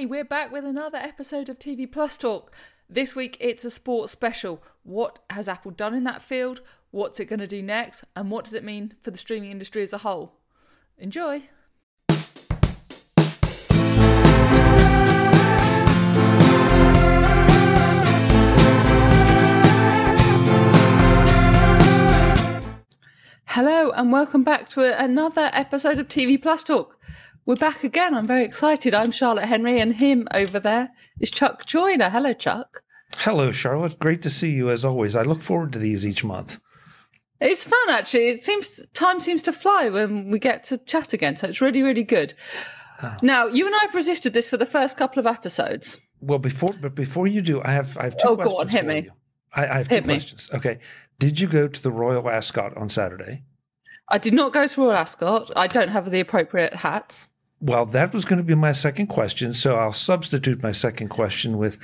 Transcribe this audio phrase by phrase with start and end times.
[0.00, 2.54] Hey, we're back with another episode of TV Plus Talk.
[2.88, 4.62] This week it's a sports special.
[4.82, 6.62] What has Apple done in that field?
[6.90, 8.04] What's it going to do next?
[8.16, 10.36] And what does it mean for the streaming industry as a whole?
[10.96, 11.42] Enjoy!
[23.48, 26.96] Hello, and welcome back to another episode of TV Plus Talk.
[27.46, 28.14] We're back again.
[28.14, 28.94] I'm very excited.
[28.94, 30.90] I'm Charlotte Henry, and him over there
[31.20, 32.10] is Chuck Joiner.
[32.10, 32.82] Hello, Chuck.
[33.16, 33.98] Hello, Charlotte.
[33.98, 35.16] Great to see you as always.
[35.16, 36.60] I look forward to these each month.
[37.40, 38.28] It's fun, actually.
[38.28, 41.82] It seems time seems to fly when we get to chat again, so it's really,
[41.82, 42.34] really good.
[43.02, 43.16] Oh.
[43.22, 45.98] Now, you and I have resisted this for the first couple of episodes.
[46.20, 48.60] Well, before but before you do, I have I have two oh, questions Oh go
[48.60, 49.02] on, hit me.
[49.04, 49.12] You.
[49.54, 50.50] I, I have two questions.
[50.52, 50.78] Okay.
[51.18, 53.44] Did you go to the Royal Ascot on Saturday?
[54.10, 55.50] I did not go to Royal Ascot.
[55.56, 57.28] I don't have the appropriate hats.
[57.60, 59.52] Well, that was going to be my second question.
[59.52, 61.78] So I'll substitute my second question with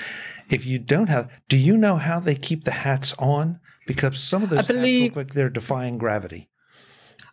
[0.50, 3.60] if you don't have, do you know how they keep the hats on?
[3.86, 6.48] Because some of those believe, hats look like they're defying gravity.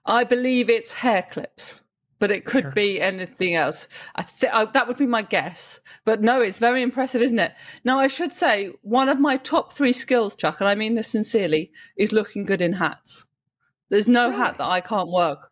[0.06, 1.80] I believe it's hair clips,
[2.20, 3.14] but it could hair be clips.
[3.14, 3.88] anything else.
[4.16, 5.80] I th- I, that would be my guess.
[6.04, 7.54] But no, it's very impressive, isn't it?
[7.86, 11.08] Now, I should say one of my top three skills, Chuck, and I mean this
[11.08, 13.26] sincerely, is looking good in hats.
[13.94, 14.38] There's no really?
[14.38, 15.52] hat that I can't work.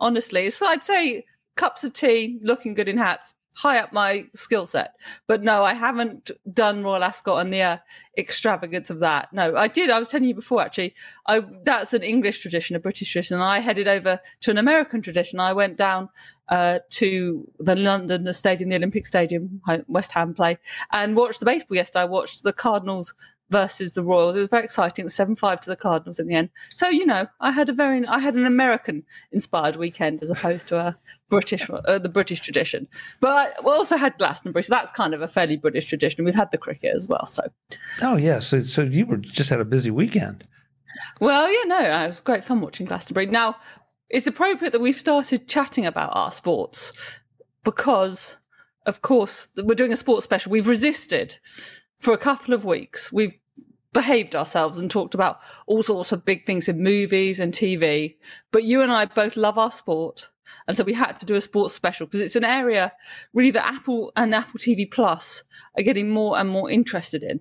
[0.00, 1.24] Honestly, so I'd say
[1.56, 4.94] cups of tea, looking good in hats, high up my skill set.
[5.28, 7.76] But no, I haven't done Royal Ascot and the uh,
[8.16, 9.30] extravagance of that.
[9.34, 9.90] No, I did.
[9.90, 10.94] I was telling you before, actually.
[11.26, 13.34] I, that's an English tradition, a British tradition.
[13.34, 15.38] And I headed over to an American tradition.
[15.38, 16.08] I went down
[16.48, 20.56] uh, to the London the Stadium, the Olympic Stadium, West Ham play,
[20.92, 22.04] and watched the baseball yesterday.
[22.04, 23.12] I watched the Cardinals
[23.50, 24.36] versus the Royals.
[24.36, 25.02] It was very exciting.
[25.02, 26.50] It was seven five to the Cardinals in the end.
[26.74, 30.68] So you know, I had a very, I had an American inspired weekend as opposed
[30.68, 30.98] to a
[31.28, 32.88] British, uh, the British tradition.
[33.20, 36.24] But we also had Glastonbury, so that's kind of a fairly British tradition.
[36.24, 37.26] We've had the cricket as well.
[37.26, 37.42] So.
[38.02, 40.46] Oh yeah, so so you were just had a busy weekend.
[41.20, 43.26] Well, yeah, no, it was great fun watching Glastonbury.
[43.26, 43.56] Now,
[44.08, 46.92] it's appropriate that we've started chatting about our sports
[47.62, 48.38] because,
[48.86, 50.50] of course, we're doing a sports special.
[50.50, 51.38] We've resisted
[52.00, 53.12] for a couple of weeks.
[53.12, 53.38] We've
[53.92, 58.16] behaved ourselves and talked about all sorts of big things in movies and TV.
[58.50, 60.30] But you and I both love our sport.
[60.66, 62.92] And so we had to do a sports special because it's an area
[63.32, 65.44] really that Apple and Apple TV Plus
[65.78, 67.40] are getting more and more interested in.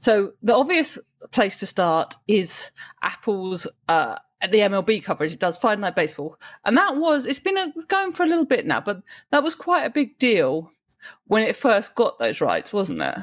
[0.00, 0.98] So the obvious
[1.32, 2.70] place to start is
[3.02, 5.32] Apple's uh, the MLB coverage.
[5.32, 8.46] It does Friday Night Baseball, and that was it's been a, going for a little
[8.46, 10.70] bit now, but that was quite a big deal
[11.26, 13.18] when it first got those rights, wasn't it?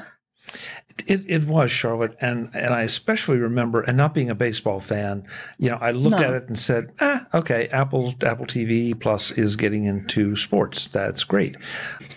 [1.06, 5.28] It, it was Charlotte, and and I especially remember, and not being a baseball fan,
[5.58, 6.26] you know, I looked no.
[6.26, 10.88] at it and said, ah, okay, Apple Apple TV Plus is getting into sports.
[10.88, 11.56] That's great.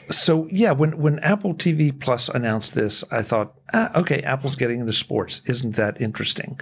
[0.09, 4.79] So yeah, when when Apple TV Plus announced this, I thought, ah, okay, Apple's getting
[4.79, 5.41] into sports.
[5.45, 6.59] Isn't that interesting?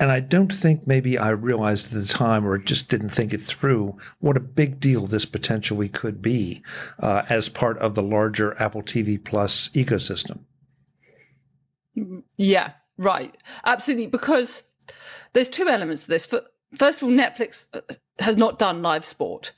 [0.00, 3.40] And I don't think maybe I realized at the time, or just didn't think it
[3.42, 6.62] through, what a big deal this potentially could be
[6.98, 10.40] uh, as part of the larger Apple TV Plus ecosystem.
[12.36, 13.36] Yeah, right.
[13.64, 14.06] Absolutely.
[14.06, 14.62] Because
[15.32, 16.26] there's two elements to this.
[16.74, 17.80] First of all, Netflix uh,
[18.18, 19.52] has not done live sport.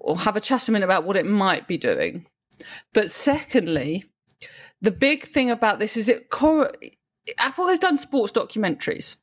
[0.00, 2.26] We'll have a chat a minute about what it might be doing.
[2.92, 4.04] But secondly,
[4.80, 6.72] the big thing about this is it cor-
[7.38, 9.16] Apple has done sports documentaries.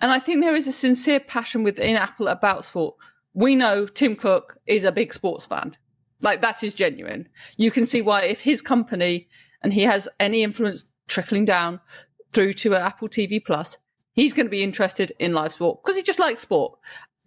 [0.00, 2.96] And I think there is a sincere passion within Apple about sport.
[3.34, 5.76] We know Tim Cook is a big sports fan.
[6.22, 7.28] Like that is genuine.
[7.56, 9.28] You can see why if his company
[9.62, 11.80] and he has any influence trickling down
[12.32, 13.78] through to Apple TV Plus,
[14.12, 16.78] he's going to be interested in live sport because he just likes sport.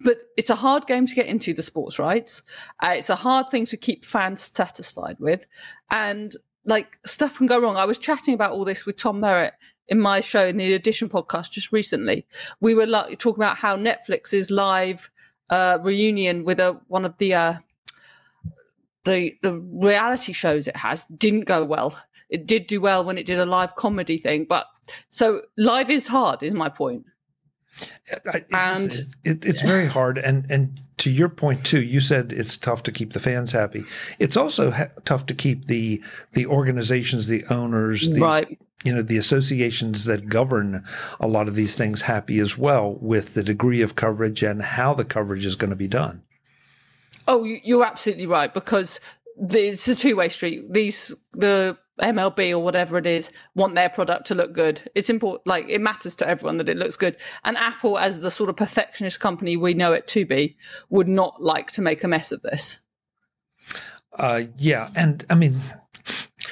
[0.01, 2.41] But it's a hard game to get into the sports rights.
[2.81, 5.45] Uh, it's a hard thing to keep fans satisfied with.
[5.91, 6.33] And
[6.65, 7.75] like stuff can go wrong.
[7.75, 9.53] I was chatting about all this with Tom Merritt
[9.87, 12.25] in my show in the Addition podcast just recently.
[12.61, 15.09] We were like, talking about how Netflix's live
[15.49, 17.53] uh, reunion with a, one of the uh,
[19.05, 21.97] the the reality shows it has didn't go well.
[22.29, 24.67] It did do well when it did a live comedy thing, but
[25.09, 26.43] so live is hard.
[26.43, 27.05] Is my point.
[28.07, 28.91] It, and
[29.23, 30.17] it, it's very hard.
[30.17, 33.83] And and to your point too, you said it's tough to keep the fans happy.
[34.19, 36.03] It's also ha- tough to keep the
[36.33, 38.59] the organizations, the owners, the, right.
[38.83, 40.83] You know the associations that govern
[41.19, 44.93] a lot of these things happy as well with the degree of coverage and how
[44.93, 46.23] the coverage is going to be done.
[47.29, 48.99] Oh, you're absolutely right because
[49.37, 50.73] it's a two way street.
[50.73, 54.81] These the MLB or whatever it is want their product to look good.
[54.95, 57.17] It's important, like it matters to everyone that it looks good.
[57.43, 60.57] And Apple, as the sort of perfectionist company we know it to be,
[60.89, 62.79] would not like to make a mess of this.
[64.17, 65.59] Uh, yeah, and I mean,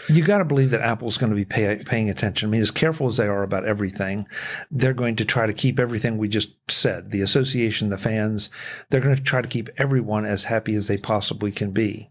[0.09, 2.47] You got to believe that Apple's going to be pay, paying attention.
[2.47, 4.27] I mean, as careful as they are about everything,
[4.71, 8.49] they're going to try to keep everything we just said the association, the fans,
[8.89, 12.09] they're going to try to keep everyone as happy as they possibly can be.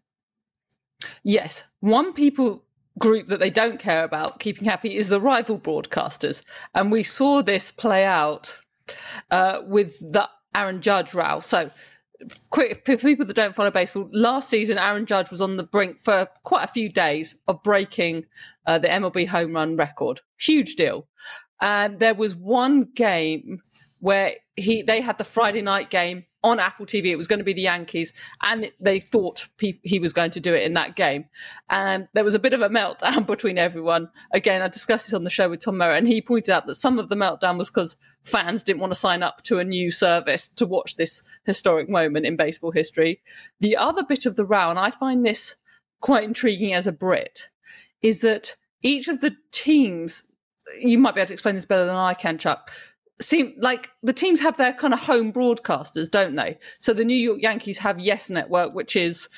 [1.23, 1.65] Yes.
[1.81, 2.65] One people
[2.99, 6.43] group that they don't care about keeping happy is the rival broadcasters.
[6.75, 8.59] And we saw this play out
[9.31, 11.41] uh, with the Aaron Judge row.
[11.41, 11.71] So,
[12.51, 16.01] quick for people that don't follow baseball, last season Aaron Judge was on the brink
[16.01, 18.25] for quite a few days of breaking
[18.67, 20.21] uh, the MLB home run record.
[20.39, 21.07] Huge deal.
[21.61, 23.61] And there was one game
[24.01, 27.07] where he they had the Friday night game on Apple TV.
[27.07, 30.55] It was going to be the Yankees, and they thought he was going to do
[30.55, 31.25] it in that game.
[31.69, 34.09] And there was a bit of a meltdown between everyone.
[34.33, 36.77] Again, I discussed this on the show with Tom Merritt, and he pointed out that
[36.77, 39.91] some of the meltdown was because fans didn't want to sign up to a new
[39.91, 43.21] service to watch this historic moment in baseball history.
[43.59, 45.57] The other bit of the row, and I find this
[46.01, 47.51] quite intriguing as a Brit,
[48.03, 50.23] is that each of the teams,
[50.79, 52.71] you might be able to explain this better than I can, Chuck
[53.21, 56.59] seem like the teams have their kind of home broadcasters, don't they?
[56.79, 59.29] So the New York Yankees have Yes Network, which is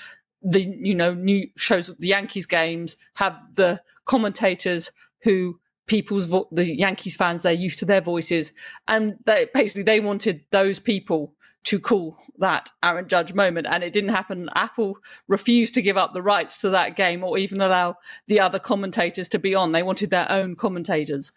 [0.42, 4.92] the you know new shows the Yankees games have the commentators
[5.22, 5.58] who
[5.88, 8.52] people's vo- the Yankees fans they're used to their voices
[8.86, 13.92] and they basically they wanted those people to call that Aaron Judge moment and it
[13.92, 14.48] didn't happen.
[14.54, 17.96] Apple refused to give up the rights to that game or even allow
[18.26, 19.72] the other commentators to be on.
[19.72, 21.32] They wanted their own commentators.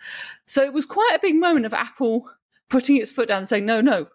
[0.46, 2.30] So it was quite a big moment of Apple
[2.70, 4.08] putting its foot down and saying no no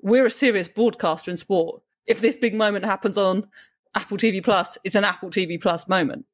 [0.00, 1.82] we're a serious broadcaster in sport.
[2.06, 3.48] If this big moment happens on
[3.94, 6.24] Apple TV Plus it's an Apple TV Plus moment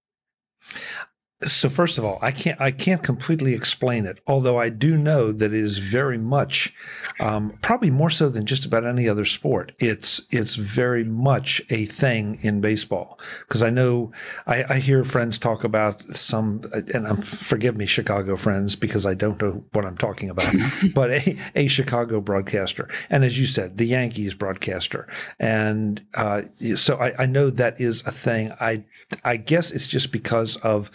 [1.46, 5.32] so first of all, I can't I can't completely explain it, although I do know
[5.32, 6.72] that it is very much,
[7.20, 9.72] um, probably more so than just about any other sport.
[9.78, 14.12] It's it's very much a thing in baseball because I know
[14.46, 16.62] I, I, hear friends talk about some,
[16.94, 20.52] and I'm, forgive me, Chicago friends, because I don't know what I'm talking about,
[20.94, 26.42] but a, a Chicago broadcaster, and as you said, the Yankees broadcaster, and uh,
[26.74, 28.52] so I, I know that is a thing.
[28.60, 28.84] I
[29.24, 30.90] I guess it's just because of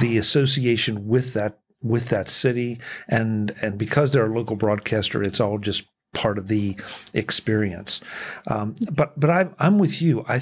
[0.00, 2.80] the association with that with that city.
[3.08, 5.84] And and because they're a local broadcaster it's all just
[6.14, 6.76] part of the
[7.14, 8.00] experience.
[8.46, 10.24] Um, but but I, i'm with you.
[10.28, 10.40] I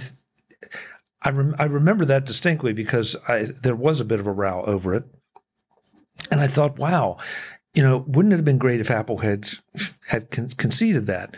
[1.23, 4.62] I, rem- I remember that distinctly because I, there was a bit of a row
[4.67, 5.05] over it.
[6.31, 7.19] And i thought wow
[7.75, 9.49] you know wouldn't it have been great if apple had
[10.09, 11.37] had con- conceded that?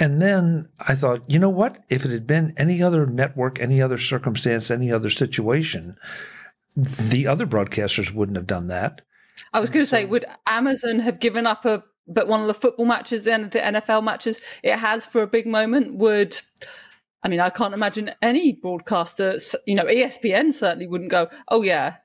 [0.00, 1.84] And then I thought, you know what?
[1.90, 5.98] If it had been any other network, any other circumstance, any other situation,
[6.76, 9.02] the other broadcasters wouldn't have done that.
[9.52, 12.54] I was going to say, would Amazon have given up a but one of the
[12.54, 16.38] football matches, the NFL matches it has for a big moment would.
[17.22, 21.96] I mean, I can't imagine any broadcaster, you know, ESPN certainly wouldn't go, oh, yeah,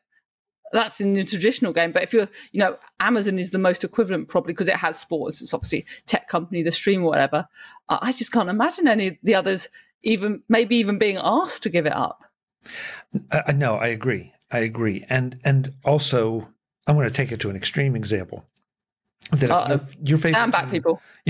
[0.74, 1.94] that's in the traditional game.
[1.94, 5.42] But if you're, you know, Amazon is the most equivalent probably because it has sports.
[5.42, 7.48] It's obviously tech company, the stream or whatever.
[7.88, 9.70] I just can't imagine any of the others
[10.04, 12.22] even, maybe even being asked to give it up.
[13.32, 14.34] Uh, no, I agree.
[14.52, 16.48] I agree, and and also
[16.88, 18.46] I'm going to take it to an extreme example.
[19.32, 21.02] That if your, your, favorite stand back, team, people.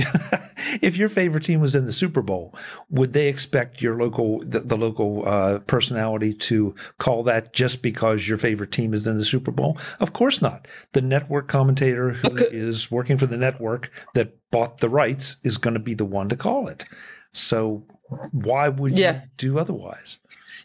[0.81, 2.53] if your favorite team was in the Super Bowl,
[2.89, 8.27] would they expect your local the, the local uh, personality to call that just because
[8.27, 9.77] your favorite team is in the Super Bowl?
[10.01, 10.67] Of course not.
[10.91, 12.47] The network commentator who okay.
[12.51, 16.27] is working for the network that bought the rights is going to be the one
[16.29, 16.83] to call it.
[17.31, 17.85] So
[18.31, 19.13] why would yeah.
[19.13, 20.19] you do otherwise?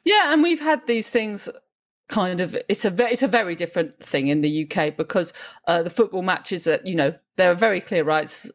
[0.05, 1.49] Yeah, and we've had these things
[2.11, 5.33] kind of it's a it's a very different thing in the UK because
[5.69, 8.47] uh, the football matches that you know there are very clear rights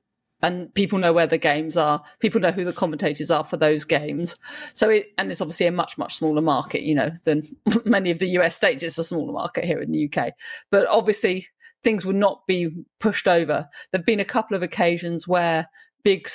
[0.41, 2.03] and people know where the games are.
[2.19, 4.35] People know who the commentators are for those games.
[4.73, 7.43] So it and it's obviously a much much smaller market you know than
[7.85, 8.83] many of the US states.
[8.83, 10.33] It's a smaller market here in the UK
[10.69, 11.47] but obviously
[11.83, 12.69] things would not be
[12.99, 13.67] pushed over.
[13.91, 15.69] There've been a couple of occasions where
[16.03, 16.27] big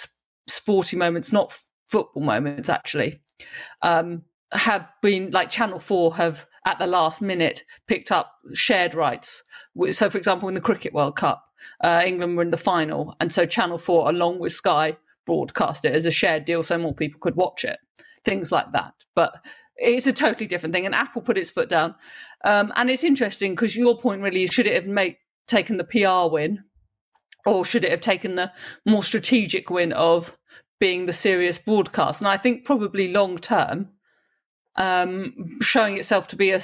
[0.49, 1.57] sporting moments not
[1.89, 3.21] football moments actually.
[3.83, 9.43] Um, have been like Channel 4 have at the last minute picked up shared rights.
[9.93, 11.45] So, for example, in the Cricket World Cup,
[11.83, 13.17] uh, England were in the final.
[13.21, 16.95] And so Channel 4, along with Sky, broadcast it as a shared deal so more
[16.95, 17.79] people could watch it.
[18.25, 18.95] Things like that.
[19.15, 19.45] But
[19.77, 20.87] it's a totally different thing.
[20.87, 21.95] And Apple put its foot down.
[22.45, 25.17] Um, and it's interesting because your point really is should it have made,
[25.47, 26.65] taken the PR win
[27.47, 28.53] or should it have taken the
[28.87, 30.37] more strategic win of
[30.79, 32.21] being the serious broadcast?
[32.21, 33.89] And I think probably long term,
[34.77, 36.61] um, showing itself to be a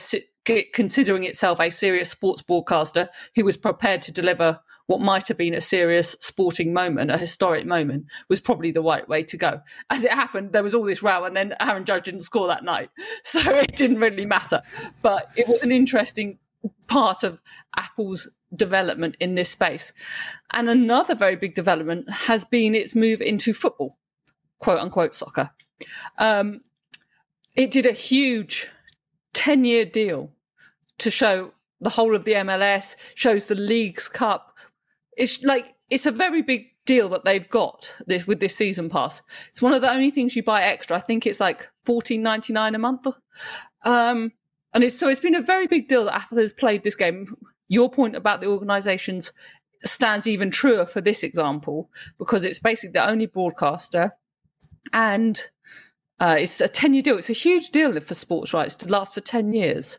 [0.73, 5.55] considering itself a serious sports broadcaster who was prepared to deliver what might have been
[5.55, 9.61] a serious sporting moment, a historic moment, was probably the right way to go.
[9.91, 12.63] As it happened, there was all this row, and then Aaron Judge didn't score that
[12.63, 12.91] night,
[13.25, 14.63] so it didn't really matter.
[15.03, 16.39] But it was an interesting
[16.87, 17.41] part of
[17.77, 19.93] Apple's development in this space.
[20.53, 23.99] And another very big development has been its move into football,
[24.61, 25.51] quote unquote soccer.
[26.19, 26.61] Um,
[27.57, 28.69] it did a huge
[29.35, 30.31] 10 year deal
[30.99, 34.57] to show the whole of the MLS, shows the Leagues Cup.
[35.17, 39.21] It's like, it's a very big deal that they've got this with this season pass.
[39.49, 40.97] It's one of the only things you buy extra.
[40.97, 43.07] I think it's like fourteen ninety nine a month.
[43.85, 44.33] Um,
[44.73, 47.35] and it's so it's been a very big deal that Apple has played this game.
[47.69, 49.33] Your point about the organizations
[49.85, 54.13] stands even truer for this example because it's basically the only broadcaster
[54.93, 55.45] and
[56.21, 57.19] uh, it's a 10 year deal.
[57.19, 59.99] It's a huge deal for sports rights to last for 10 years.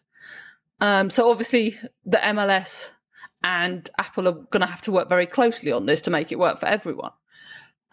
[0.79, 2.89] Um, so obviously the MLS
[3.43, 6.39] and Apple are going to have to work very closely on this to make it
[6.39, 7.11] work for everyone.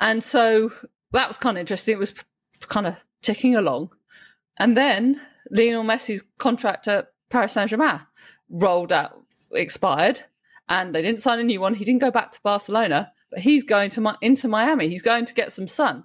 [0.01, 0.73] And so
[1.13, 1.95] that was kind of interesting.
[1.95, 2.15] It was
[2.69, 3.91] kind of ticking along.
[4.57, 8.01] And then Lionel Messi's contract at Paris Saint Germain
[8.49, 10.21] rolled out, expired,
[10.69, 11.75] and they didn't sign a new one.
[11.75, 14.89] He didn't go back to Barcelona, but he's going to into Miami.
[14.89, 16.05] He's going to get some sun.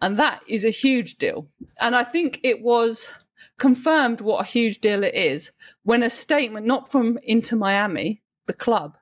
[0.00, 1.48] And that is a huge deal.
[1.80, 3.10] And I think it was
[3.58, 5.52] confirmed what a huge deal it is
[5.82, 8.96] when a statement, not from Inter Miami, the club,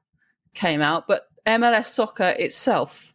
[0.54, 3.14] came out, but MLS Soccer itself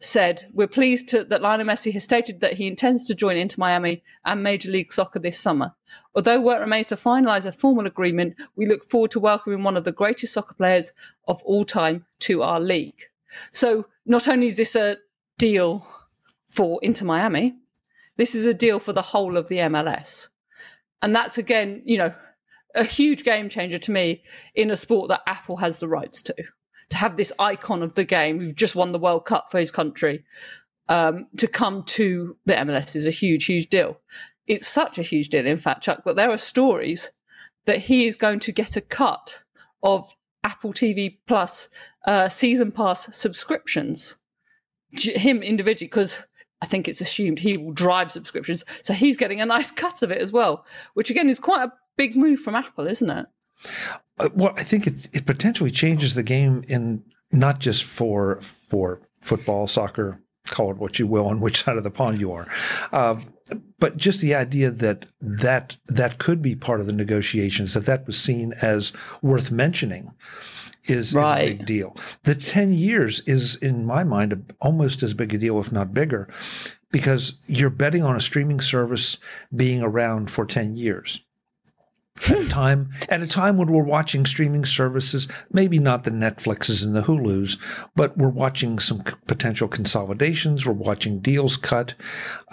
[0.00, 3.56] said, We're pleased to, that Lionel Messi has stated that he intends to join Inter
[3.58, 5.74] Miami and Major League Soccer this summer.
[6.14, 9.84] Although work remains to finalise a formal agreement, we look forward to welcoming one of
[9.84, 10.92] the greatest soccer players
[11.26, 13.04] of all time to our league.
[13.52, 14.98] So not only is this a
[15.38, 15.86] deal
[16.54, 17.56] for Inter Miami,
[18.16, 20.28] this is a deal for the whole of the MLS.
[21.02, 22.14] And that's again, you know,
[22.74, 24.22] a huge game changer to me
[24.54, 26.34] in a sport that Apple has the rights to.
[26.90, 29.70] To have this icon of the game who's just won the World Cup for his
[29.70, 30.24] country
[30.88, 33.98] um, to come to the MLS is a huge, huge deal.
[34.46, 37.10] It's such a huge deal, in fact, Chuck, that there are stories
[37.64, 39.42] that he is going to get a cut
[39.82, 41.68] of Apple TV Plus
[42.06, 44.18] uh, season pass subscriptions,
[44.92, 46.26] him individually, because
[46.64, 48.64] I think it's assumed he will drive subscriptions.
[48.82, 51.72] So he's getting a nice cut of it as well, which again is quite a
[51.98, 53.26] big move from Apple, isn't it?
[54.18, 59.02] Uh, well, I think it, it potentially changes the game in not just for for
[59.20, 62.48] football, soccer, call it what you will, on which side of the pond you are,
[62.92, 63.20] uh,
[63.78, 68.06] but just the idea that that that could be part of the negotiations, that that
[68.06, 68.90] was seen as
[69.20, 70.12] worth mentioning.
[70.86, 71.44] Is, right.
[71.44, 71.96] is, a big deal.
[72.24, 76.28] The 10 years is, in my mind, almost as big a deal, if not bigger,
[76.92, 79.16] because you're betting on a streaming service
[79.54, 81.22] being around for 10 years
[82.30, 86.84] at a time at a time when we're watching streaming services, maybe not the Netflixes
[86.84, 87.58] and the Hulus,
[87.96, 90.64] but we're watching some potential consolidations.
[90.64, 91.94] We're watching deals cut.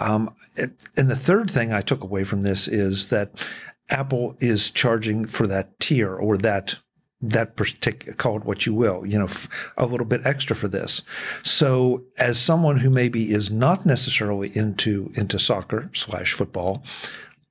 [0.00, 3.44] Um, and the third thing I took away from this is that
[3.88, 6.78] Apple is charging for that tier or that
[7.22, 9.28] that particular call it what you will you know
[9.76, 11.02] a little bit extra for this.
[11.42, 16.84] So as someone who maybe is not necessarily into into soccer slash football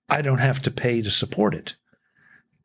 [0.10, 1.76] i don't have to pay to support it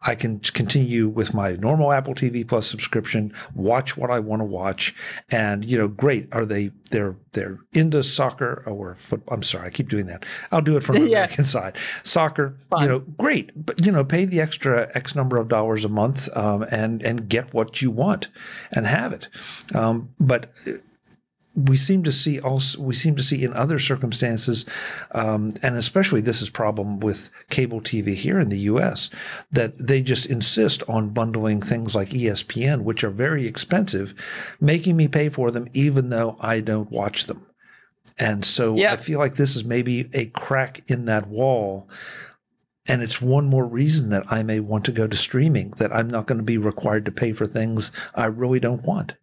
[0.06, 4.44] I can continue with my normal Apple TV Plus subscription, watch what I want to
[4.44, 4.94] watch,
[5.30, 6.28] and you know, great.
[6.32, 9.34] Are they they're they're into soccer or football?
[9.34, 10.24] I'm sorry, I keep doing that.
[10.52, 11.18] I'll do it from the yeah.
[11.18, 11.76] American side.
[12.04, 12.82] Soccer, Fine.
[12.82, 16.34] you know, great, but you know, pay the extra X number of dollars a month
[16.36, 18.28] um, and and get what you want
[18.72, 19.28] and have it.
[19.74, 20.52] Um, but
[21.56, 24.66] we seem to see also we seem to see in other circumstances,
[25.12, 29.08] um, and especially this is problem with cable TV here in the U.S.
[29.50, 34.14] that they just insist on bundling things like ESPN, which are very expensive,
[34.60, 37.46] making me pay for them even though I don't watch them.
[38.18, 41.88] And so I feel like this is maybe a crack in that wall.
[42.88, 46.08] And it's one more reason that I may want to go to streaming, that I'm
[46.08, 49.16] not going to be required to pay for things I really don't want.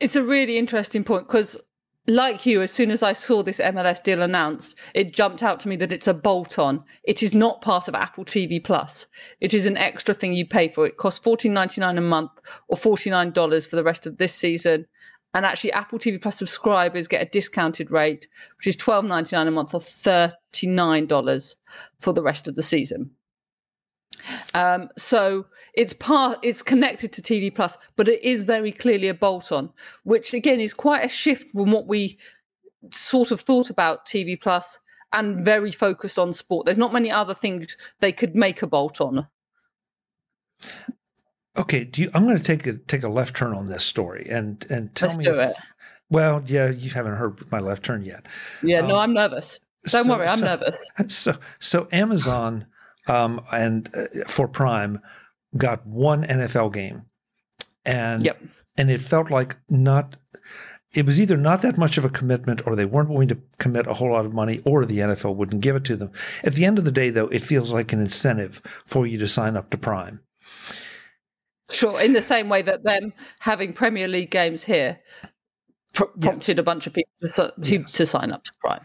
[0.00, 1.60] It's a really interesting point because,
[2.06, 5.68] like you, as soon as I saw this MLS deal announced, it jumped out to
[5.68, 6.84] me that it's a bolt on.
[7.02, 9.06] It is not part of Apple TV Plus.
[9.40, 10.86] It is an extra thing you pay for.
[10.86, 12.30] It costs fourteen ninety nine a month
[12.68, 14.86] or $49 for the rest of this season.
[15.34, 19.48] And actually, Apple TV Plus subscribers get a discounted rate, which is twelve ninety nine
[19.48, 21.56] a month or $39
[22.00, 23.10] for the rest of the season.
[24.54, 29.14] Um, so it's part, it's connected to TV Plus, but it is very clearly a
[29.14, 29.70] bolt on,
[30.04, 32.18] which again is quite a shift from what we
[32.92, 34.78] sort of thought about TV Plus
[35.12, 36.64] and very focused on sport.
[36.64, 39.26] There's not many other things they could make a bolt on.
[41.56, 44.64] Okay, you, I'm going to take a take a left turn on this story and
[44.70, 45.32] and tell Let's me.
[45.32, 45.56] Let's do if, it.
[46.10, 48.26] Well, yeah, you haven't heard my left turn yet.
[48.62, 49.60] Yeah, um, no, I'm nervous.
[49.86, 50.86] Don't so, worry, I'm so, nervous.
[51.08, 52.66] So, so Amazon
[53.08, 55.00] um, and uh, for Prime
[55.56, 57.02] got one NFL game,
[57.84, 58.42] and Yep.
[58.76, 60.16] and it felt like not.
[60.94, 63.86] It was either not that much of a commitment, or they weren't willing to commit
[63.86, 66.10] a whole lot of money, or the NFL wouldn't give it to them.
[66.42, 69.28] At the end of the day, though, it feels like an incentive for you to
[69.28, 70.20] sign up to Prime.
[71.70, 75.00] Sure, in the same way that them having Premier League games here
[75.92, 77.92] pr- prompted a bunch of people to, Yes.
[77.92, 78.80] to sign up to Prime.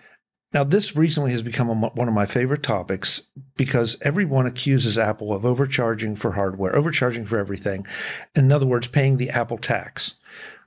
[0.53, 3.21] Now, this recently has become a, one of my favorite topics
[3.57, 7.87] because everyone accuses Apple of overcharging for hardware, overcharging for everything.
[8.35, 10.15] In other words, paying the Apple tax.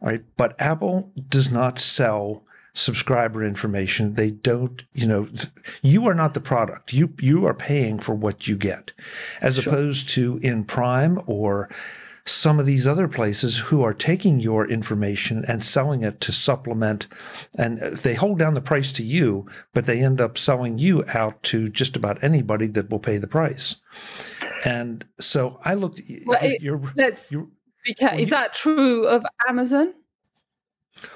[0.01, 0.25] All right.
[0.37, 4.15] But Apple does not sell subscriber information.
[4.15, 5.29] They don't, you know,
[5.83, 6.93] you are not the product.
[6.93, 8.93] You you are paying for what you get.
[9.41, 9.73] As Sure.
[9.73, 11.71] opposed to in Prime or
[12.29, 17.07] some of these other places who are taking your information and selling it to supplement
[17.57, 21.41] and they hold down the price to you but they end up selling you out
[21.45, 23.77] to just about anybody that will pay the price
[24.65, 27.47] and so i looked Well, it- you're, Let's you're
[27.85, 28.19] be careful.
[28.19, 29.95] Is that true of Amazon?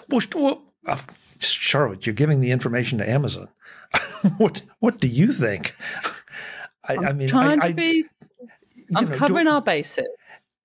[0.08, 0.96] well, well uh,
[1.40, 3.48] charlotte you're giving the information to amazon
[4.36, 5.74] what what do you think
[6.84, 8.04] i, I mean Trying I, to be.
[8.94, 10.06] I'm know, do- covering our bases.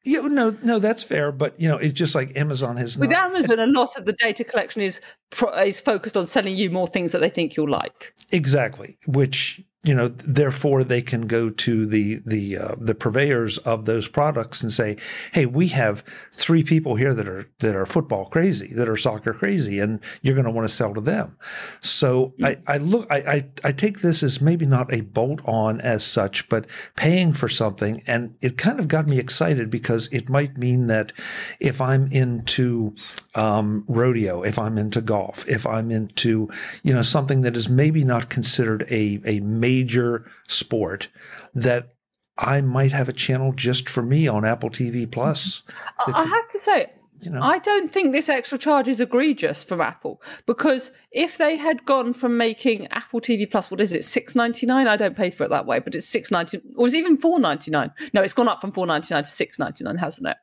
[0.05, 3.31] Yeah, no no that's fair but you know it's just like amazon has With not,
[3.31, 6.87] Amazon, a lot of the data collection is pro- is focused on selling you more
[6.87, 8.13] things that they think you'll like.
[8.31, 13.85] Exactly, which you know, therefore they can go to the the uh, the purveyors of
[13.85, 14.97] those products and say,
[15.31, 19.33] "Hey, we have three people here that are that are football crazy, that are soccer
[19.33, 21.37] crazy, and you're going to want to sell to them."
[21.81, 25.79] So I, I look, I, I I take this as maybe not a bolt on
[25.81, 26.65] as such, but
[26.95, 31.13] paying for something, and it kind of got me excited because it might mean that
[31.59, 32.95] if I'm into
[33.35, 36.49] um, rodeo, if I'm into golf, if I'm into
[36.83, 41.09] you know something that is maybe not considered a a major sport,
[41.53, 41.93] that
[42.37, 45.61] I might have a channel just for me on Apple TV Plus.
[46.07, 46.91] I I have to say,
[47.25, 51.57] You know, I don't think this extra charge is egregious from Apple because if they
[51.57, 54.87] had gone from making Apple TV Plus, what is it, six ninety nine?
[54.87, 57.39] I don't pay for it that way, but it's six ninety, or it's even four
[57.39, 57.91] ninety nine.
[58.13, 60.37] No, it's gone up from four ninety nine to six ninety nine, hasn't it?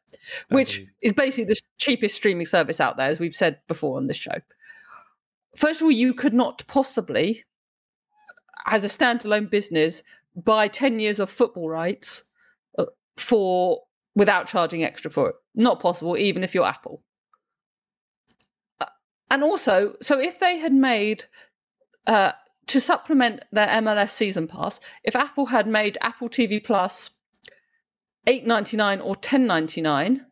[0.48, 0.90] Which believe.
[1.02, 4.34] is basically the cheapest streaming service out there, as we've said before on this show.
[5.56, 7.44] First of all, you could not possibly,
[8.66, 10.02] as a standalone business,
[10.34, 12.24] buy ten years of football rights
[12.78, 13.82] uh, for
[14.14, 15.34] without charging extra for it.
[15.54, 17.02] Not possible, even if you're Apple.
[18.80, 18.86] Uh,
[19.30, 21.24] And also, so if they had made
[22.06, 22.32] uh,
[22.66, 27.10] to supplement their MLS season pass, if Apple had made Apple TV Plus
[28.26, 30.26] eight ninety nine or ten ninety nine,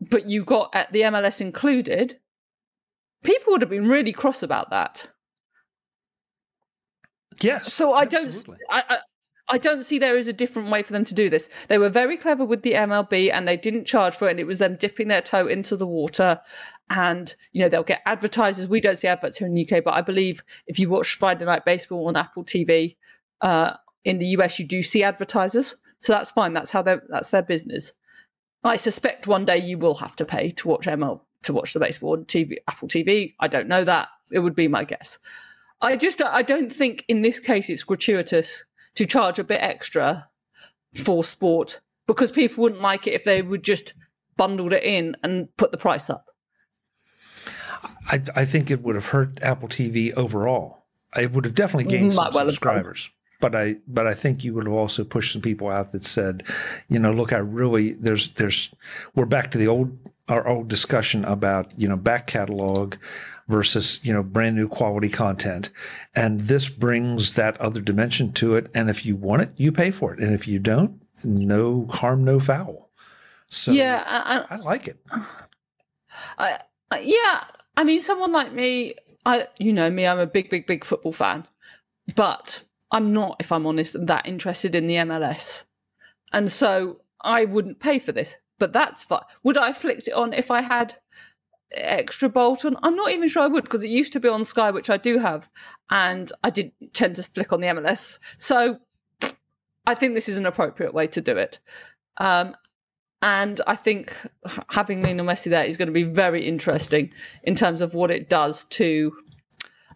[0.00, 2.18] but you got at the MLS included,
[3.24, 5.08] people would have been really cross about that.
[7.40, 7.72] yes.
[7.72, 8.32] So I don't.
[8.70, 8.98] I, I,
[9.48, 11.48] I don't see there is a different way for them to do this.
[11.68, 14.32] They were very clever with the MLB, and they didn't charge for it.
[14.32, 16.40] And it was them dipping their toe into the water,
[16.90, 18.68] and you know they'll get advertisers.
[18.68, 21.44] We don't see adverts here in the UK, but I believe if you watch Friday
[21.44, 22.96] Night Baseball on Apple TV
[23.40, 25.76] uh, in the US, you do see advertisers.
[26.00, 26.52] So that's fine.
[26.52, 27.92] That's how they that's their business.
[28.64, 31.78] I suspect one day you will have to pay to watch ML to watch the
[31.80, 33.34] baseball on TV, Apple TV.
[33.38, 34.08] I don't know that.
[34.32, 35.18] It would be my guess.
[35.80, 38.64] I just I don't think in this case it's gratuitous
[38.96, 40.28] to charge a bit extra
[40.94, 43.94] for sport because people wouldn't like it if they would just
[44.36, 46.26] bundled it in and put the price up.
[48.08, 50.84] I, I think it would have hurt Apple TV overall.
[51.16, 53.10] It would have definitely gained Might some well subscribers.
[53.40, 56.42] But I but I think you would have also pushed some people out that said,
[56.88, 58.74] you know, look, I really there's there's
[59.14, 59.96] we're back to the old
[60.28, 62.96] our old discussion about, you know, back catalog
[63.48, 65.70] versus, you know, brand new quality content.
[66.14, 68.68] And this brings that other dimension to it.
[68.74, 70.20] And if you want it, you pay for it.
[70.20, 72.90] And if you don't, no harm, no foul.
[73.48, 74.98] So yeah, and, I like it.
[76.38, 76.58] I,
[76.90, 77.44] I- yeah.
[77.76, 78.94] I mean, someone like me,
[79.26, 81.46] I you know me, I'm a big, big, big football fan,
[82.14, 85.64] but I'm not, if I'm honest, that interested in the MLS,
[86.32, 88.36] and so I wouldn't pay for this.
[88.58, 89.20] But that's fine.
[89.42, 90.94] Would I flicked it on if I had
[91.72, 92.76] extra bolt on?
[92.82, 94.96] I'm not even sure I would because it used to be on Sky, which I
[94.96, 95.50] do have,
[95.90, 98.18] and I did tend to flick on the MLS.
[98.38, 98.78] So
[99.86, 101.60] I think this is an appropriate way to do it.
[102.18, 102.54] Um,
[103.22, 104.16] and I think
[104.70, 108.28] having Lionel Messi there is going to be very interesting in terms of what it
[108.28, 109.12] does to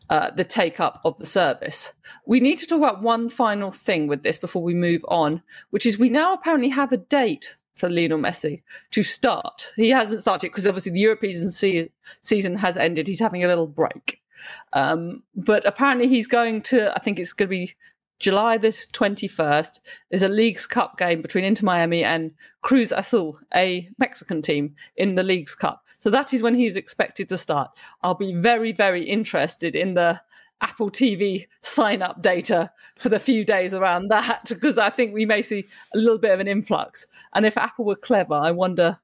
[0.08, 1.92] uh, the take up of the service.
[2.26, 5.86] We need to talk about one final thing with this before we move on, which
[5.86, 9.70] is we now apparently have a date for Lionel Messi to start.
[9.76, 13.08] He hasn't started because obviously the European season has ended.
[13.08, 14.20] He's having a little break.
[14.72, 17.74] Um, but apparently he's going to, I think it's going to be
[18.18, 19.80] July the 21st,
[20.10, 25.14] is a Leagues Cup game between Inter Miami and Cruz Azul, a Mexican team in
[25.14, 25.86] the Leagues Cup.
[25.98, 27.70] So that is when he's expected to start.
[28.02, 30.20] I'll be very, very interested in the
[30.60, 35.26] Apple TV sign up data for the few days around that because I think we
[35.26, 37.06] may see a little bit of an influx.
[37.34, 38.98] And if Apple were clever, I wonder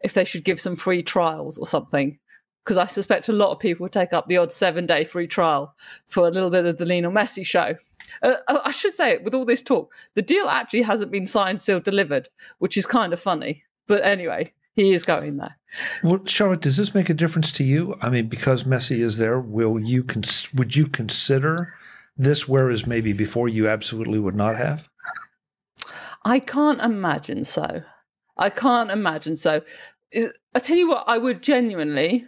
[0.00, 2.18] if they should give some free trials or something.
[2.64, 5.26] Because I suspect a lot of people would take up the odd seven day free
[5.26, 5.74] trial
[6.06, 7.74] for a little bit of the Lionel Messi show.
[8.22, 11.84] Uh, I should say, with all this talk, the deal actually hasn't been signed, sealed,
[11.84, 13.64] delivered, which is kind of funny.
[13.86, 15.56] But anyway, he is going there.
[16.02, 17.96] Well, Charlotte, does this make a difference to you?
[18.00, 21.74] I mean, because Messi is there, will you cons- would you consider
[22.16, 24.88] this, whereas maybe before you absolutely would not have?
[26.24, 27.82] I can't imagine so.
[28.36, 29.62] I can't imagine so.
[30.14, 32.26] I tell you what, I would genuinely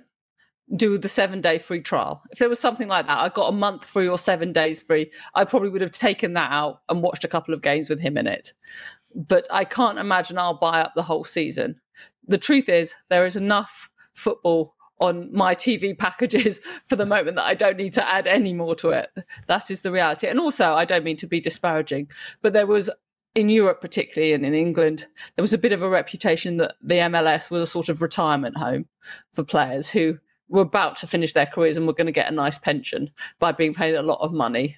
[0.76, 2.22] do the seven day free trial.
[2.31, 5.11] If there was something like that, I got a month free or seven days free,
[5.35, 8.16] I probably would have taken that out and watched a couple of games with him
[8.16, 8.52] in it.
[9.14, 11.81] But I can't imagine I'll buy up the whole season.
[12.26, 17.46] The truth is, there is enough football on my TV packages for the moment that
[17.46, 19.11] I don't need to add any more to it.
[19.48, 20.28] That is the reality.
[20.28, 22.88] And also, I don't mean to be disparaging, but there was
[23.35, 25.06] in Europe, particularly and in England,
[25.37, 28.56] there was a bit of a reputation that the MLS was a sort of retirement
[28.56, 28.87] home
[29.32, 32.35] for players who were about to finish their careers and were going to get a
[32.35, 34.76] nice pension by being paid a lot of money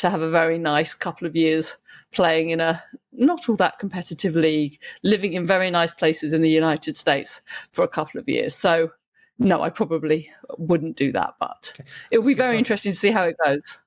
[0.00, 1.76] to have a very nice couple of years
[2.12, 2.80] playing in a
[3.12, 7.84] not all that competitive league, living in very nice places in the United States for
[7.84, 8.54] a couple of years.
[8.54, 8.90] So,
[9.38, 11.88] no, I probably wouldn't do that, but okay.
[12.10, 13.78] it will be very interesting to see how it goes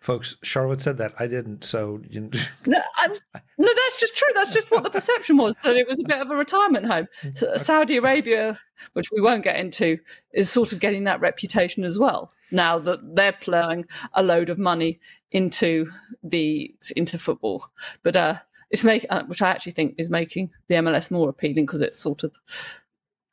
[0.00, 0.36] folks.
[0.42, 1.64] Charlotte said that I didn't.
[1.64, 2.30] So you know.
[2.66, 3.14] no, no,
[3.58, 4.28] that's just true.
[4.34, 7.08] That's just what the perception was that it was a bit of a retirement home.
[7.34, 8.58] So Saudi Arabia,
[8.92, 9.98] which we won't get into,
[10.32, 12.30] is sort of getting that reputation as well.
[12.50, 15.86] Now that they're plowing a load of money into
[16.22, 17.66] the into football,
[18.02, 18.34] but uh,
[18.70, 21.98] it's making, uh, which I actually think is making the MLS more appealing because it's
[21.98, 22.34] sort of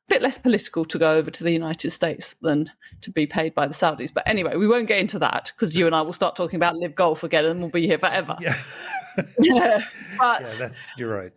[0.08, 3.66] bit less political to go over to the United States than to be paid by
[3.66, 4.12] the Saudis.
[4.12, 6.76] But anyway, we won't get into that because you and I will start talking about
[6.76, 8.36] live golf again and we'll be here forever.
[8.40, 8.56] Yeah.
[9.40, 9.80] yeah.
[10.18, 11.32] But yeah, you're right.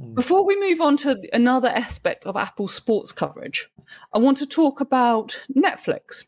[0.00, 0.14] Mm.
[0.14, 3.68] Before we move on to another aspect of Apple's sports coverage,
[4.12, 6.24] I want to talk about Netflix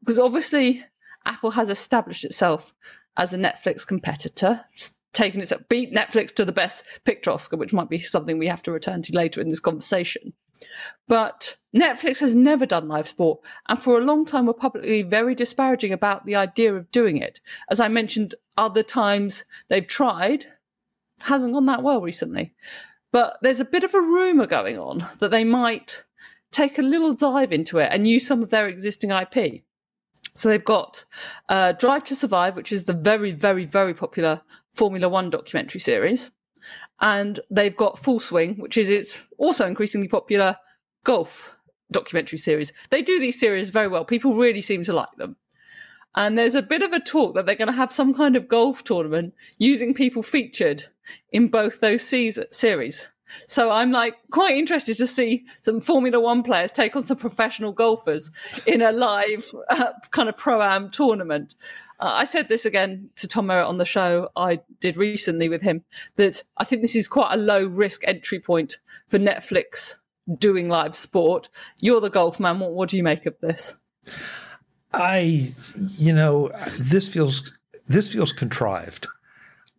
[0.00, 0.84] because obviously
[1.24, 2.74] Apple has established itself
[3.16, 4.64] as a Netflix competitor,
[5.12, 8.62] taken its beat Netflix to the best picture Oscar, which might be something we have
[8.62, 10.32] to return to later in this conversation.
[11.08, 15.34] But Netflix has never done live sport, and for a long time were publicly very
[15.34, 17.40] disparaging about the idea of doing it.
[17.70, 20.44] As I mentioned, other times they've tried,
[21.22, 22.54] hasn't gone that well recently.
[23.12, 26.04] But there's a bit of a rumour going on that they might
[26.50, 29.62] take a little dive into it and use some of their existing IP.
[30.34, 31.04] So they've got
[31.48, 34.42] uh, Drive to Survive, which is the very, very, very popular
[34.74, 36.30] Formula One documentary series
[37.00, 40.56] and they've got Full Swing, which is its also increasingly popular
[41.04, 41.56] golf
[41.90, 42.72] documentary series.
[42.90, 44.04] They do these series very well.
[44.04, 45.36] People really seem to like them.
[46.14, 48.48] And there's a bit of a talk that they're going to have some kind of
[48.48, 50.84] golf tournament using people featured
[51.30, 53.08] in both those series.
[53.48, 57.72] So I'm like quite interested to see some Formula One players take on some professional
[57.72, 58.30] golfers
[58.66, 61.54] in a live uh, kind of pro am tournament.
[62.00, 65.62] Uh, I said this again to Tom Merritt on the show I did recently with
[65.62, 65.84] him
[66.16, 69.96] that I think this is quite a low risk entry point for Netflix
[70.38, 71.48] doing live sport.
[71.80, 72.58] You're the golf man.
[72.60, 73.74] What, what do you make of this?
[74.92, 75.46] I,
[75.98, 77.52] you know, this feels
[77.88, 79.06] this feels contrived.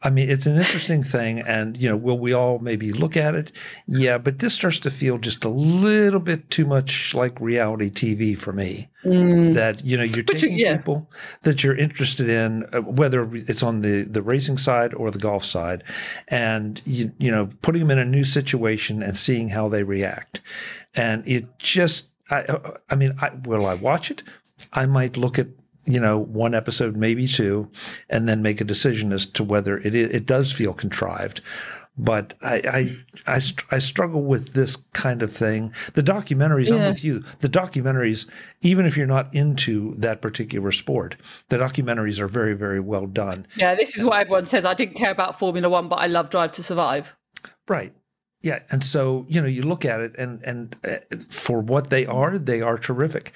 [0.05, 3.35] I mean, it's an interesting thing, and you know, will we all maybe look at
[3.35, 3.53] it?
[3.87, 8.37] Yeah, but this starts to feel just a little bit too much like reality TV
[8.37, 8.89] for me.
[9.05, 9.53] Mm.
[9.53, 10.77] That you know, you're but taking you, yeah.
[10.77, 11.09] people
[11.43, 15.45] that you're interested in, uh, whether it's on the the racing side or the golf
[15.45, 15.83] side,
[16.27, 20.41] and you you know, putting them in a new situation and seeing how they react,
[20.95, 24.21] and it just, I, uh, I mean, I, will I watch it?
[24.73, 25.47] I might look at
[25.85, 27.69] you know, one episode, maybe two,
[28.09, 31.41] and then make a decision as to whether it it does feel contrived.
[31.95, 35.71] But I, I, I, I struggle with this kind of thing.
[35.93, 36.75] The documentaries, yeah.
[36.75, 37.23] I'm with you.
[37.39, 38.27] The documentaries,
[38.61, 41.17] even if you're not into that particular sport,
[41.49, 43.45] the documentaries are very, very well done.
[43.55, 44.65] Yeah, this is what everyone says.
[44.65, 47.15] I didn't care about Formula One, but I love Drive to Survive.
[47.67, 47.93] Right.
[48.41, 50.97] Yeah, and so you know, you look at it, and and uh,
[51.29, 53.31] for what they are, they are terrific.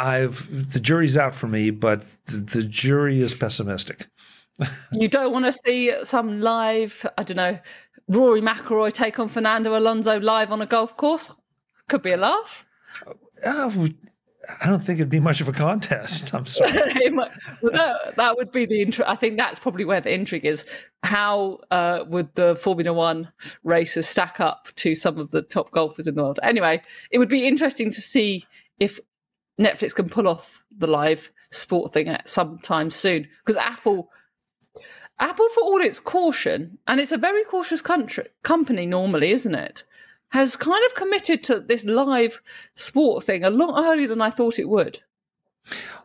[0.00, 4.06] I've the jury's out for me, but the, the jury is pessimistic.
[4.92, 7.58] you don't want to see some live, I don't know,
[8.08, 11.34] Rory McIlroy take on Fernando Alonso live on a golf course?
[11.88, 12.66] Could be a laugh.
[13.44, 13.70] Uh,
[14.62, 16.34] I don't think it'd be much of a contest.
[16.34, 16.72] I'm sorry.
[16.72, 19.04] that, that, would be the intro.
[19.06, 20.64] I think that's probably where the intrigue is.
[21.02, 23.30] How uh, would the Formula One
[23.64, 26.40] races stack up to some of the top golfers in the world?
[26.42, 28.44] Anyway, it would be interesting to see
[28.78, 28.98] if
[29.60, 33.28] Netflix can pull off the live sport thing at some time soon.
[33.38, 34.10] Because Apple,
[35.18, 39.84] Apple, for all its caution, and it's a very cautious country, company normally, isn't it?
[40.30, 42.40] has kind of committed to this live
[42.74, 45.00] sport thing a lot earlier than I thought it would.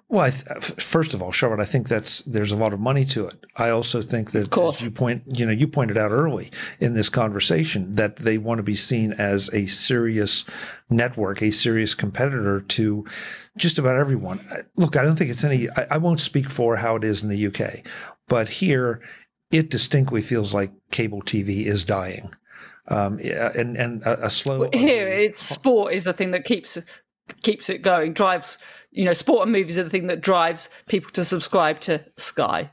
[0.07, 3.27] Well, th- first of all, Charlotte, I think that's there's a lot of money to
[3.27, 3.43] it.
[3.55, 4.83] I also think that, of course.
[4.83, 8.63] you point, you know, you pointed out early in this conversation that they want to
[8.63, 10.45] be seen as a serious
[10.91, 13.03] network, a serious competitor to
[13.57, 14.39] just about everyone.
[14.75, 15.69] Look, I don't think it's any.
[15.71, 17.83] I, I won't speak for how it is in the UK,
[18.27, 19.01] but here
[19.51, 22.31] it distinctly feels like cable TV is dying
[22.87, 24.69] um, and and a, a slow.
[24.71, 26.77] Here, it's sport is the thing that keeps
[27.41, 28.13] keeps it going.
[28.13, 28.57] Drives
[28.95, 32.71] you know, sport and movies are the thing that drives people to subscribe to Sky.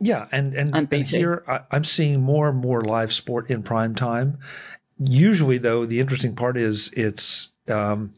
[0.00, 3.62] Yeah, and and, and, and here I, am seeing more and more live sport in
[3.62, 4.38] prime time.
[4.98, 7.48] Usually, though, the interesting part is it's.
[7.70, 8.12] Um,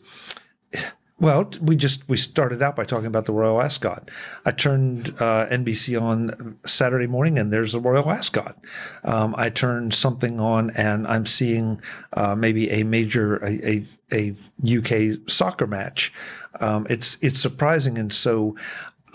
[1.23, 4.11] well, we just we started out by talking about the Royal Ascot.
[4.45, 8.59] I turned uh, NBC on Saturday morning, and there's the Royal Ascot.
[9.05, 11.81] Um, I turned something on, and I'm seeing
[12.15, 16.13] uh, maybe a major a, a, a UK soccer match.
[16.59, 18.57] Um, it's it's surprising, and so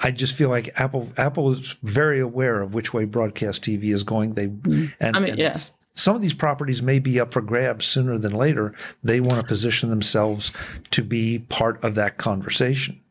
[0.01, 4.03] I just feel like Apple Apple is very aware of which way broadcast TV is
[4.03, 4.35] going.
[4.35, 4.85] They mm-hmm.
[5.01, 5.53] and, I mean, and yeah
[5.97, 8.73] some of these properties may be up for grabs sooner than later.
[9.03, 10.53] They want to position themselves
[10.91, 13.01] to be part of that conversation.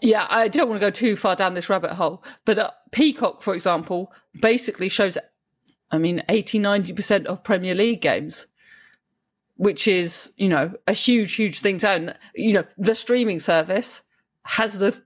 [0.00, 3.42] Yeah, I don't want to go too far down this rabbit hole, but uh, Peacock,
[3.42, 5.18] for example, basically shows,
[5.90, 8.46] I mean, 80, 90% of Premier League games,
[9.56, 12.14] which is, you know, a huge, huge thing to own.
[12.34, 14.02] You know, the streaming service
[14.44, 15.02] has the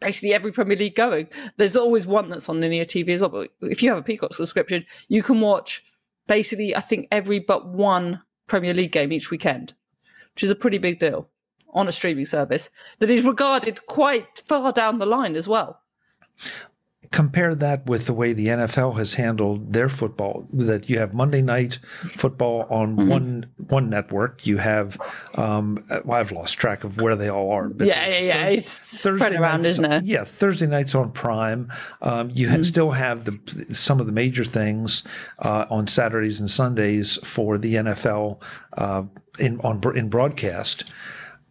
[0.00, 1.28] basically every Premier League going.
[1.56, 3.30] There's always one that's on linear TV as well.
[3.30, 5.82] But if you have a Peacock subscription, you can watch
[6.26, 9.74] basically, I think, every but one Premier League game each weekend,
[10.34, 11.28] which is a pretty big deal
[11.72, 15.82] on a streaming service that is regarded quite far down the line as well
[17.16, 20.46] compare that with the way the NFL has handled their football.
[20.52, 21.78] That you have Monday night
[22.10, 23.08] football on mm-hmm.
[23.08, 24.46] one one network.
[24.46, 25.00] You have,
[25.34, 27.70] um, well, I've lost track of where they all are.
[27.70, 28.34] But yeah, yeah, yeah.
[28.34, 30.04] Thursday, it's spread around, nights, isn't it?
[30.04, 31.72] Yeah, Thursday nights on Prime.
[32.02, 32.56] Um, you mm-hmm.
[32.56, 35.02] ha- still have the some of the major things
[35.38, 38.42] uh, on Saturdays and Sundays for the NFL
[38.76, 39.04] uh,
[39.38, 40.92] in on in broadcast,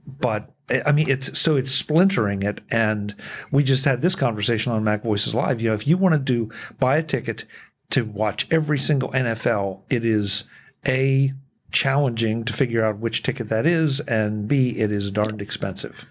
[0.05, 2.61] but I mean, it's so it's splintering it.
[2.71, 3.15] And
[3.51, 5.61] we just had this conversation on MacVoices Live.
[5.61, 6.49] You know, if you want to do
[6.79, 7.45] buy a ticket
[7.91, 10.45] to watch every single NFL, it is
[10.87, 11.33] a
[11.71, 16.05] challenging to figure out which ticket that is, and B, it is darned expensive.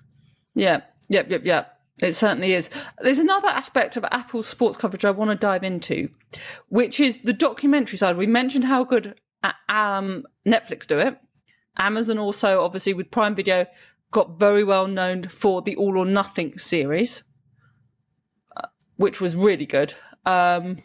[0.55, 1.81] Yeah, yep, yep, yep.
[2.03, 2.71] It certainly is.
[3.01, 6.09] There's another aspect of Apple's sports coverage I want to dive into,
[6.69, 8.17] which is the documentary side.
[8.17, 9.15] We mentioned how good
[9.69, 11.19] um, Netflix do it.
[11.79, 13.67] Amazon also, obviously, with Prime Video,
[14.15, 17.25] got very well known for the All or Nothing series,
[18.57, 19.93] uh, which was really good.
[20.25, 20.79] Um,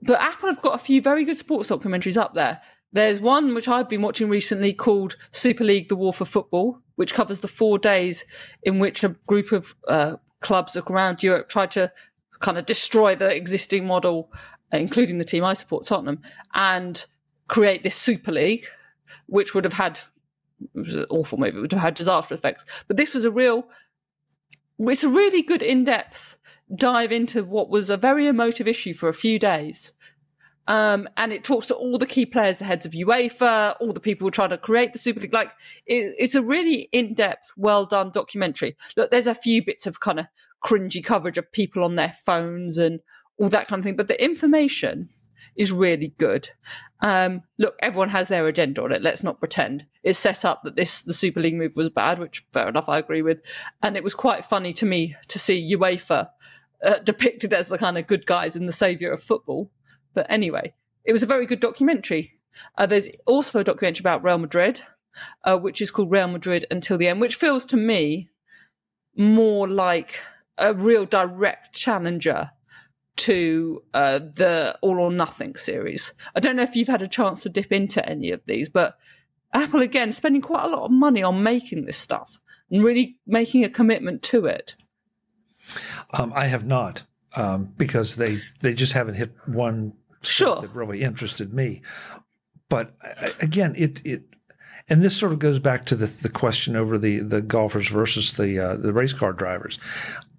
[0.00, 2.62] but Apple have got a few very good sports documentaries up there.
[2.90, 7.12] There's one which I've been watching recently called Super League: The War for Football, which
[7.12, 8.24] covers the four days
[8.62, 11.92] in which a group of uh, clubs around Europe tried to
[12.40, 14.32] kind of destroy the existing model,
[14.72, 16.22] including the team I support, Tottenham,
[16.54, 17.04] and
[17.46, 18.64] create this Super League,
[19.26, 20.00] which would have had
[20.74, 21.60] it was an awful movie.
[21.60, 22.64] Have had disaster effects.
[22.86, 23.68] But this was a real,
[24.78, 26.36] it's a really good in depth
[26.74, 29.92] dive into what was a very emotive issue for a few days.
[30.68, 33.98] Um, and it talks to all the key players, the heads of UEFA, all the
[33.98, 35.34] people who trying to create the Super League.
[35.34, 35.50] Like,
[35.86, 38.76] it, it's a really in depth, well done documentary.
[38.96, 40.26] Look, there's a few bits of kind of
[40.64, 43.00] cringy coverage of people on their phones and
[43.38, 45.08] all that kind of thing, but the information
[45.56, 46.48] is really good.
[47.02, 49.02] Um, look, everyone has their agenda on it.
[49.02, 49.86] Let's not pretend.
[50.02, 52.98] It's set up that this the Super League move was bad, which fair enough, I
[52.98, 53.42] agree with.
[53.82, 56.28] And it was quite funny to me to see UEFA
[56.84, 59.70] uh, depicted as the kind of good guys and the savior of football.
[60.14, 60.74] But anyway,
[61.04, 62.38] it was a very good documentary.
[62.76, 64.80] Uh, there's also a documentary about Real Madrid,
[65.44, 68.30] uh, which is called Real Madrid Until the End, which feels to me
[69.16, 70.20] more like
[70.58, 72.50] a real direct challenger
[73.20, 76.12] to uh, the All or Nothing series.
[76.34, 78.98] I don't know if you've had a chance to dip into any of these, but
[79.52, 82.38] Apple again spending quite a lot of money on making this stuff
[82.70, 84.76] and really making a commitment to it.
[86.12, 87.04] Um, I have not
[87.36, 91.82] um, because they they just haven't hit one sure that really interested me.
[92.68, 92.94] But
[93.40, 94.22] again, it it
[94.88, 98.32] and this sort of goes back to the, the question over the, the golfers versus
[98.32, 99.78] the uh, the race car drivers.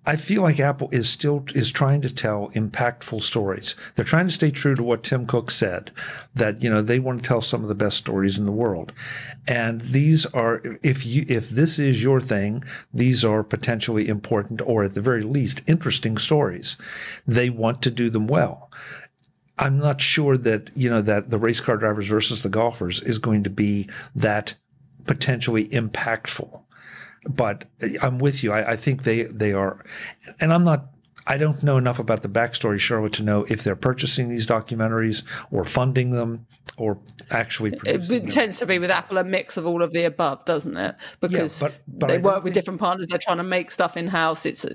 [0.04, 3.76] I feel like Apple is still is trying to tell impactful stories.
[3.96, 5.92] They're trying to stay true to what Tim Cook said
[6.34, 8.94] that you know they want to tell some of the best stories in the world.
[9.48, 14.84] And these are if you if this is your thing, these are potentially important or
[14.84, 16.78] at the very least interesting stories.
[17.28, 18.72] They want to do them well.
[19.60, 23.20] I'm not sure that you know that the race car drivers versus the golfers is
[23.20, 24.56] going to be that
[25.06, 26.61] potentially impactful
[27.30, 27.66] but
[28.02, 28.52] I'm with you.
[28.52, 29.84] I, I, think they they are,
[30.40, 30.88] and I'm not.
[31.28, 35.24] I don't know enough about the backstory, Charlotte, to know if they're purchasing these documentaries
[35.52, 37.74] or funding them or actually.
[37.86, 40.76] It, it tends to be with Apple a mix of all of the above, doesn't
[40.76, 40.96] it?
[41.20, 42.56] Because yeah, but, but they work with think...
[42.56, 43.08] different partners.
[43.10, 44.46] They're trying to make stuff in house.
[44.46, 44.72] It's a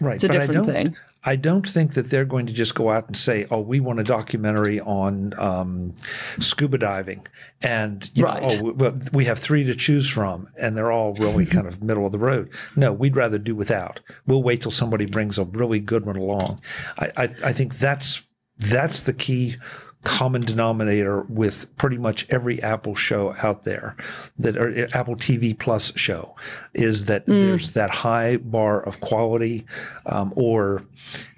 [0.00, 0.14] right.
[0.14, 0.96] It's a different thing.
[1.22, 4.00] I don't think that they're going to just go out and say, "Oh, we want
[4.00, 5.94] a documentary on um,
[6.38, 7.26] scuba diving,"
[7.60, 8.42] and right.
[8.42, 12.06] know, oh, we have three to choose from, and they're all really kind of middle
[12.06, 12.50] of the road.
[12.74, 14.00] No, we'd rather do without.
[14.26, 16.60] We'll wait till somebody brings a really good one along.
[16.98, 18.22] I, I, I think that's
[18.58, 19.56] that's the key
[20.02, 23.96] common denominator with pretty much every Apple show out there
[24.38, 26.34] that or Apple TV Plus show
[26.72, 27.42] is that mm.
[27.42, 29.66] there's that high bar of quality,
[30.06, 30.84] um, or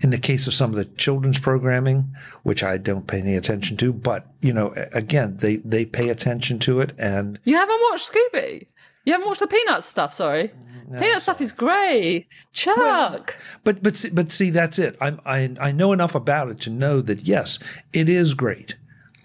[0.01, 3.77] in the case of some of the children's programming, which I don't pay any attention
[3.79, 6.93] to, but you know, again, they they pay attention to it.
[6.99, 8.69] And you haven't watched Snoopy?
[9.05, 10.15] You haven't watched the Peanuts stuff?
[10.15, 10.51] Sorry.
[10.89, 12.77] No, Peanut stuff is great, Chuck.
[12.77, 13.25] Well,
[13.65, 14.97] but but but see, that's it.
[15.01, 17.59] I I I know enough about it to know that yes,
[17.93, 18.77] it is great.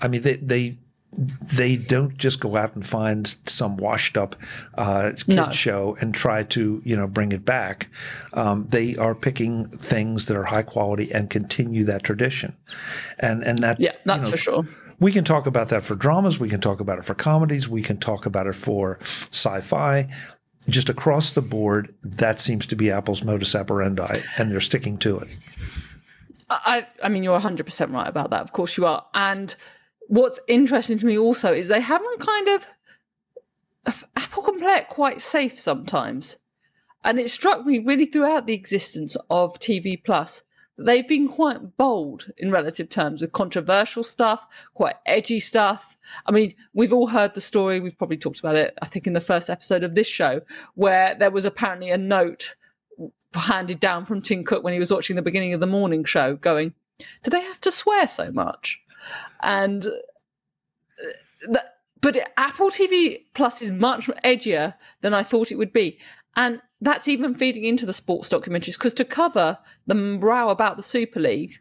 [0.02, 0.78] I mean, they they
[1.14, 4.36] they don't just go out and find some washed up
[4.78, 5.50] uh, kid no.
[5.50, 7.90] show and try to you know bring it back.
[8.34, 12.56] Um, they are picking things that are high quality and continue that tradition,
[13.20, 14.68] and and that yeah, that's you know, for sure.
[15.00, 16.40] We can talk about that for dramas.
[16.40, 17.70] We can talk about it for comedies.
[17.70, 18.98] We can talk about it for
[19.32, 20.10] sci-fi
[20.70, 25.20] just across the board, that seems to be Apple's modus operandi, and they're sticking to
[25.20, 25.30] it.
[26.50, 28.42] I, I mean, you're 100% right about that.
[28.42, 29.06] Of course you are.
[29.14, 29.56] And
[30.08, 35.22] what's interesting to me also is they haven't kind of, Apple can play it quite
[35.22, 36.38] safe sometimes.
[37.04, 40.44] And it struck me really throughout the existence of TV Plus
[40.78, 45.98] they've been quite bold in relative terms with controversial stuff, quite edgy stuff.
[46.26, 47.80] I mean, we've all heard the story.
[47.80, 50.42] We've probably talked about it, I think, in the first episode of this show,
[50.76, 52.56] where there was apparently a note
[53.34, 56.36] handed down from Tim Cook when he was watching the beginning of the morning show
[56.36, 56.74] going,
[57.24, 58.82] Do they have to swear so much?
[59.42, 59.92] And uh,
[61.50, 66.00] that, but Apple TV Plus is much edgier than I thought it would be.
[66.36, 70.84] And that's even feeding into the sports documentaries because to cover the row about the
[70.84, 71.56] Super League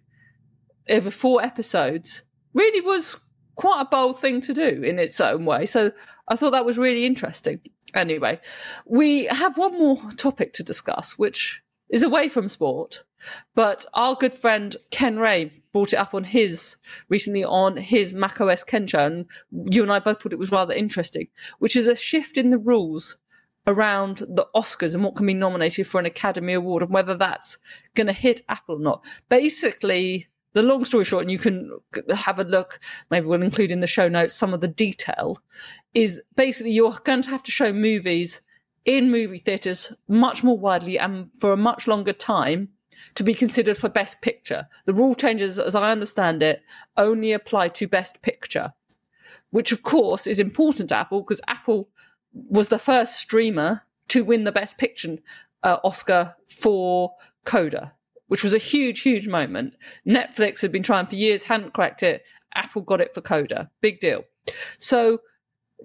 [0.88, 2.22] over four episodes
[2.54, 3.16] really was
[3.56, 5.66] quite a bold thing to do in its own way.
[5.66, 5.90] So
[6.28, 7.60] I thought that was really interesting.
[7.94, 8.40] Anyway,
[8.84, 13.04] we have one more topic to discuss, which is away from sport,
[13.54, 16.76] but our good friend Ken Ray brought it up on his
[17.08, 19.26] recently on his Mac OS Ken show, and
[19.72, 22.58] you and I both thought it was rather interesting, which is a shift in the
[22.58, 23.16] rules
[23.66, 27.58] around the Oscars and what can be nominated for an Academy Award and whether that's
[27.94, 29.04] going to hit Apple or not.
[29.28, 31.70] Basically, the long story short, and you can
[32.14, 32.78] have a look,
[33.10, 35.36] maybe we'll include in the show notes some of the detail,
[35.92, 38.40] is basically you're going to have to show movies
[38.86, 42.70] in movie theatres much more widely and for a much longer time
[43.14, 44.66] to be considered for Best Picture.
[44.86, 46.62] The rule changes, as I understand it,
[46.96, 48.72] only apply to Best Picture,
[49.50, 51.90] which of course is important to Apple because Apple
[52.48, 55.18] was the first streamer to win the Best Picture
[55.62, 57.12] uh, Oscar for
[57.44, 57.92] Coda,
[58.28, 59.74] which was a huge, huge moment.
[60.06, 62.24] Netflix had been trying for years, hadn't cracked it.
[62.54, 63.70] Apple got it for Coda.
[63.80, 64.24] Big deal.
[64.78, 65.20] So,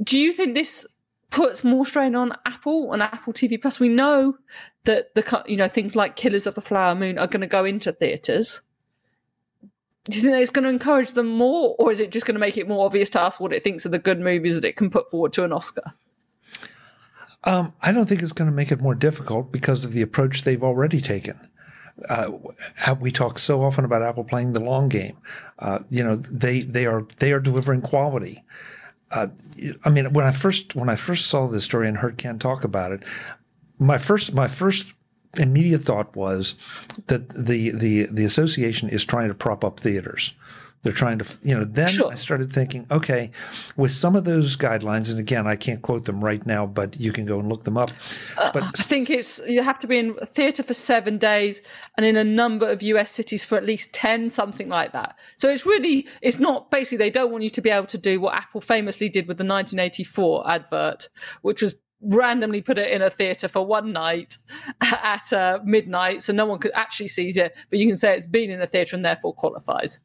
[0.04, 0.86] do you think this
[1.30, 3.80] puts more strain on Apple and Apple TV Plus?
[3.80, 4.38] We know
[4.86, 7.66] that the you know things like Killers of the Flower Moon are going to go
[7.66, 8.62] into theaters.
[10.06, 12.40] Do you think it's going to encourage them more, or is it just going to
[12.40, 14.76] make it more obvious to us what it thinks are the good movies that it
[14.76, 15.94] can put forward to an Oscar?
[17.44, 20.44] Um, I don't think it's going to make it more difficult because of the approach
[20.44, 21.40] they've already taken.
[22.08, 22.32] Uh,
[23.00, 25.18] we talk so often about Apple playing the long game.
[25.60, 28.44] Uh, you know, they they are they are delivering quality.
[29.12, 29.28] Uh,
[29.84, 32.64] I mean, when I first when I first saw this story and heard Ken talk
[32.64, 33.04] about it,
[33.78, 34.94] my first my first
[35.38, 36.56] immediate thought was
[37.08, 40.34] that the the the association is trying to prop up theaters
[40.84, 42.12] They're trying to, you know, then sure.
[42.12, 43.32] I started thinking, okay,
[43.78, 47.12] with some of those guidelines, and again, I can't quote them right now, but you
[47.12, 47.92] can go and look them up.
[48.38, 51.62] Uh, but uh, I think it's, you have to be in theatre for seven days
[51.98, 55.20] and in a number of US cities for at least 10, something like that.
[55.38, 58.20] So it's really, it's not basically, they don't want you to be able to do
[58.20, 61.10] what Apple famously did with the 1984 advert,
[61.44, 64.38] which was randomly put it in a theatre for one night
[64.82, 68.26] at uh, midnight, so no one could actually see it, but you can say it's
[68.26, 70.00] been in a theatre and therefore qualifies.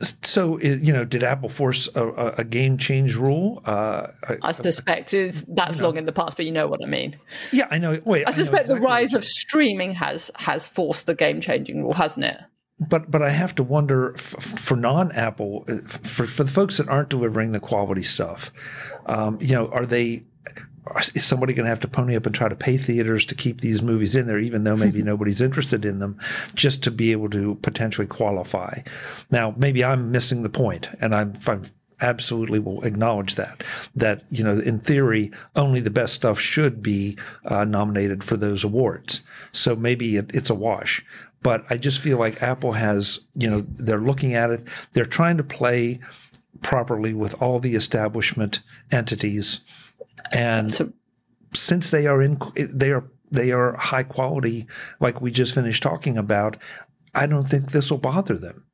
[0.00, 3.62] So, you know, did Apple force a, a game change rule?
[3.64, 4.08] Uh,
[4.42, 6.86] I, suspect it's that's you know, long in the past, but you know what I
[6.86, 7.16] mean.
[7.52, 8.00] Yeah, I know.
[8.04, 11.82] Wait, I suspect I exactly the rise of streaming has has forced the game changing
[11.82, 12.38] rule, hasn't it?
[12.80, 16.78] But but I have to wonder f- for non Apple uh, for for the folks
[16.78, 18.50] that aren't delivering the quality stuff,
[19.06, 20.24] um, you know, are they
[21.14, 23.60] is somebody going to have to pony up and try to pay theaters to keep
[23.60, 26.18] these movies in there, even though maybe nobody's interested in them,
[26.54, 28.80] just to be able to potentially qualify?
[29.30, 31.62] Now, maybe I'm missing the point, and I'm, I'm
[32.00, 33.62] absolutely will acknowledge that
[33.94, 37.16] that you know in theory only the best stuff should be
[37.46, 39.22] uh, nominated for those awards.
[39.52, 41.04] So maybe it, it's a wash.
[41.42, 44.64] But i just feel like apple has you know they're looking at it.
[44.92, 46.00] They're trying to play
[46.62, 48.60] properly with all the establishment
[48.90, 49.60] entities
[50.32, 50.92] and so,
[51.54, 54.66] since they are in, they are they are high quality,
[55.00, 56.56] like we just finished talking about.
[57.14, 58.64] I don't think this will bother them.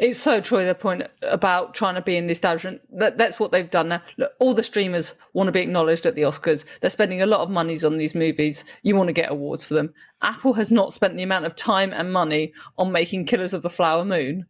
[0.00, 0.64] It's so true.
[0.64, 2.80] The point about trying to be in the establishment.
[2.90, 4.02] That, that's what they've done now.
[4.16, 6.64] Look, all the streamers want to be acknowledged at the Oscars.
[6.80, 8.64] They're spending a lot of monies on these movies.
[8.82, 9.92] You want to get awards for them.
[10.22, 13.70] Apple has not spent the amount of time and money on making Killers of the
[13.70, 14.46] Flower Moon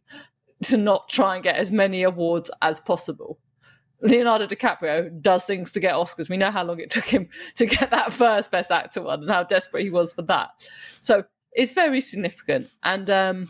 [0.63, 3.39] to not try and get as many awards as possible.
[4.01, 6.29] Leonardo DiCaprio does things to get Oscars.
[6.29, 9.31] We know how long it took him to get that first Best Actor one and
[9.31, 10.49] how desperate he was for that.
[10.99, 12.69] So it's very significant.
[12.83, 13.47] And um,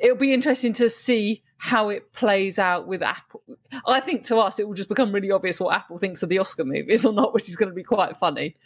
[0.00, 3.42] it'll be interesting to see how it plays out with Apple.
[3.86, 6.38] I think to us, it will just become really obvious what Apple thinks of the
[6.38, 8.56] Oscar movies or not, which is going to be quite funny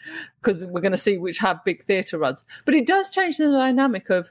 [0.40, 2.44] because we're going to see which have big theatre runs.
[2.64, 4.30] But it does change the dynamic of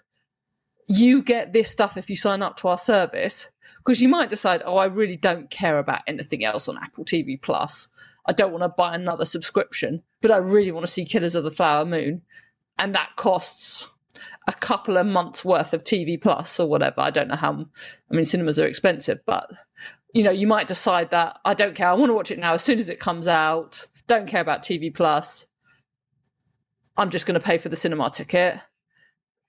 [0.88, 4.62] you get this stuff if you sign up to our service because you might decide,
[4.66, 7.88] oh, I really don't care about anything else on Apple TV Plus.
[8.26, 11.44] I don't want to buy another subscription, but I really want to see Killers of
[11.44, 12.22] the Flower Moon,
[12.80, 13.90] and that costs
[14.48, 17.02] a couple of months worth of TV Plus or whatever.
[17.02, 17.66] I don't know how.
[18.12, 19.52] I mean, cinemas are expensive, but
[20.14, 21.90] you know, you might decide that I don't care.
[21.90, 23.88] I want to watch it now as soon as it comes out.
[24.08, 25.48] Don't care about TV Plus.
[26.96, 28.60] I'm just going to pay for the cinema ticket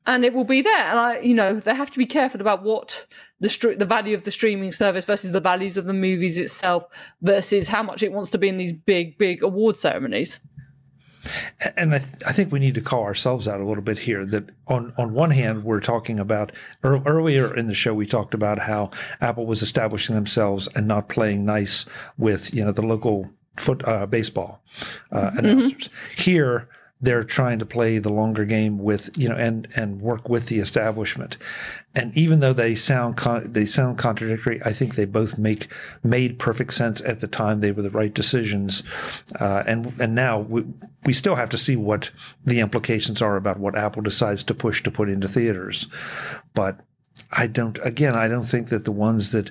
[0.06, 0.90] and it will be there.
[0.90, 3.06] And I, you know, they have to be careful about what
[3.40, 6.84] the the value of the streaming service versus the values of the movies itself
[7.22, 10.40] versus how much it wants to be in these big, big award ceremonies.
[11.76, 14.26] And I, th- I think we need to call ourselves out a little bit here.
[14.26, 16.52] That on on one hand, we're talking about
[16.84, 18.90] er- earlier in the show, we talked about how
[19.22, 21.86] Apple was establishing themselves and not playing nice
[22.18, 24.62] with you know the local foot uh, baseball
[25.12, 25.38] uh, mm-hmm.
[25.38, 25.88] announcers.
[26.16, 26.68] Here
[27.04, 30.58] they're trying to play the longer game with you know and and work with the
[30.58, 31.36] establishment.
[31.94, 35.68] And even though they sound con- they sound contradictory i think they both make
[36.02, 38.82] made perfect sense at the time they were the right decisions.
[39.38, 40.64] Uh, and and now we,
[41.04, 42.10] we still have to see what
[42.44, 45.86] the implications are about what apple decides to push to put into theaters.
[46.54, 46.80] But
[47.30, 49.50] i don't again i don't think that the ones that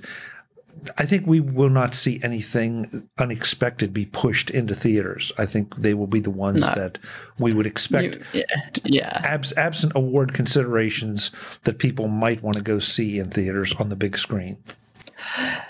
[0.97, 5.31] I think we will not see anything unexpected be pushed into theaters.
[5.37, 6.67] I think they will be the ones no.
[6.67, 6.99] that
[7.39, 8.17] we would expect.
[8.33, 9.21] You, yeah, yeah.
[9.23, 11.31] Abs, absent award considerations
[11.63, 14.57] that people might want to go see in theaters on the big screen.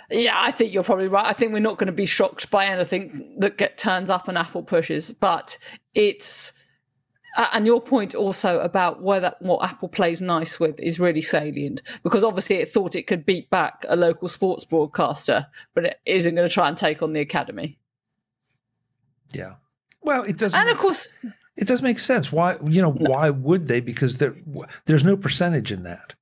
[0.10, 1.26] Yeah, I think you're probably right.
[1.26, 4.38] I think we're not going to be shocked by anything that get turns up and
[4.38, 5.58] Apple pushes, but
[5.94, 6.54] it's
[7.36, 12.24] and your point also about whether what Apple plays nice with is really salient because
[12.24, 16.48] obviously it thought it could beat back a local sports broadcaster, but it isn't going
[16.48, 17.80] to try and take on the academy.
[19.34, 19.56] Yeah.
[20.02, 20.54] Well, it does.
[20.54, 21.12] And of course,
[21.56, 22.32] it does make sense.
[22.32, 23.10] Why, you know, no.
[23.10, 23.80] why would they?
[23.80, 24.36] Because there,
[24.86, 26.16] there's no percentage in that.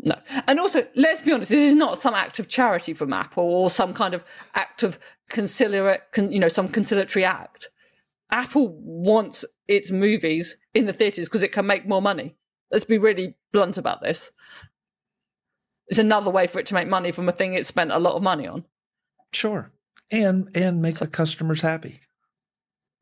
[0.00, 0.16] No.
[0.46, 3.70] And also, let's be honest, this is not some act of charity from Apple or
[3.70, 4.24] some kind of
[4.54, 4.98] act of
[5.30, 5.98] conciliatory,
[6.30, 7.68] you know, some conciliatory act.
[8.30, 12.34] Apple wants its movies in the theaters because it can make more money.
[12.70, 14.30] Let's be really blunt about this.
[15.88, 18.14] It's another way for it to make money from a thing it spent a lot
[18.14, 18.64] of money on.
[19.32, 19.70] Sure,
[20.10, 22.00] and and make so, the customers happy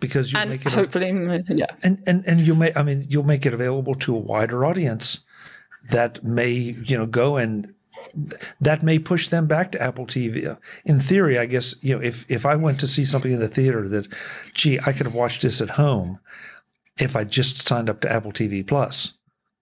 [0.00, 3.24] because you make it hopefully, mm, yeah, and and and you may I mean you'll
[3.24, 5.20] make it available to a wider audience
[5.90, 7.74] that may you know go and
[8.60, 10.56] that may push them back to Apple TV.
[10.84, 13.48] In theory, I guess you know if if I went to see something in the
[13.48, 14.08] theater that,
[14.52, 16.18] gee, I could have watched this at home
[16.98, 19.14] if I just signed up to Apple TV Plus.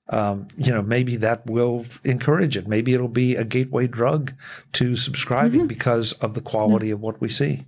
[0.08, 2.68] um, you know, maybe that will encourage it.
[2.68, 4.34] Maybe it'll be a gateway drug
[4.72, 5.68] to subscribing mm-hmm.
[5.68, 6.94] because of the quality mm-hmm.
[6.94, 7.64] of what we see.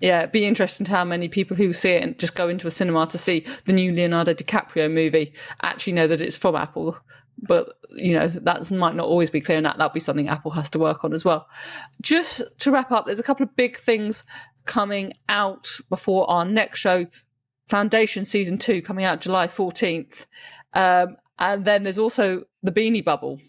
[0.00, 2.66] Yeah, it'd be interesting to how many people who see it and just go into
[2.66, 5.32] a cinema to see the new Leonardo DiCaprio movie
[5.62, 6.98] actually know that it's from Apple.
[7.38, 10.50] But, you know, that might not always be clear and that that'll be something Apple
[10.50, 11.48] has to work on as well.
[12.00, 14.24] Just to wrap up, there's a couple of big things
[14.64, 17.06] coming out before our next show.
[17.72, 20.26] Foundation season two coming out July 14th.
[20.74, 23.40] Um, and then there's also the Beanie Bubble,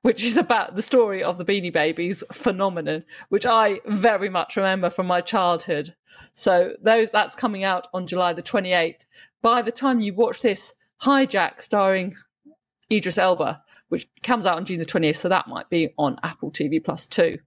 [0.00, 4.90] which is about the story of the Beanie Babies phenomenon, which I very much remember
[4.90, 5.94] from my childhood.
[6.34, 9.06] So those that's coming out on July the 28th.
[9.42, 12.14] By the time you watch this, Hijack starring
[12.90, 16.50] Idris Elba, which comes out on June the 20th, so that might be on Apple
[16.50, 17.38] TV Plus too.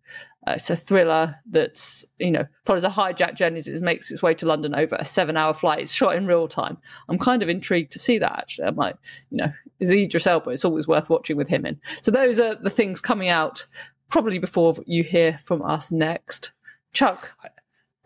[0.48, 4.22] Uh, it's a thriller that's, you know, follows a hijack journey as it makes its
[4.22, 5.80] way to London over a seven hour flight.
[5.80, 6.78] It's shot in real time.
[7.10, 8.68] I'm kind of intrigued to see that actually.
[8.68, 8.96] I might,
[9.32, 10.52] you know, is Idris Elba.
[10.52, 11.80] It's always worth watching with him in.
[12.02, 13.66] So those are the things coming out
[14.10, 16.52] probably before you hear from us next.
[16.93, 17.34] Chuck,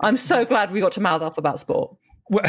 [0.02, 1.96] I'm so glad we got to mouth off about sport.
[2.30, 2.44] Well,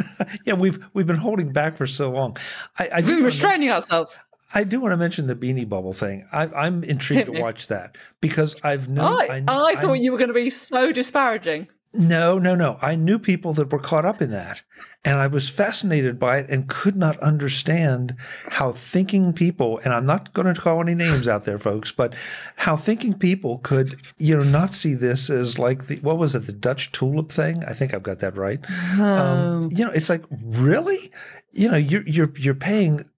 [0.44, 2.36] yeah, we've we've been holding back for so long.
[2.78, 4.18] I, I we've been restraining ourselves.
[4.54, 6.26] I do want to mention the Beanie Bubble thing.
[6.32, 9.06] I, am intrigued to watch that because I've known.
[9.06, 11.68] I, I, I thought I, you were going to be so disparaging.
[11.98, 12.78] No, no, no.
[12.82, 14.62] I knew people that were caught up in that.
[15.04, 18.16] And I was fascinated by it and could not understand
[18.50, 22.14] how thinking people, and I'm not going to call any names out there, folks, but
[22.56, 26.46] how thinking people could, you know, not see this as like the, what was it,
[26.46, 27.64] the Dutch tulip thing?
[27.64, 28.60] I think I've got that right.
[28.94, 31.10] Um, um, you know, it's like, really?
[31.52, 33.08] You know, you're, you're, you're paying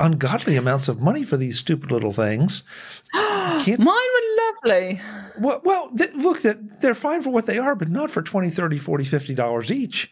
[0.00, 2.62] ungodly amounts of money for these stupid little things.
[3.14, 5.00] Mine were lovely.
[5.40, 8.50] Well, well they, look, they're, they're fine for what they are, but not for 20
[8.50, 10.10] 30 40 50 dollars each.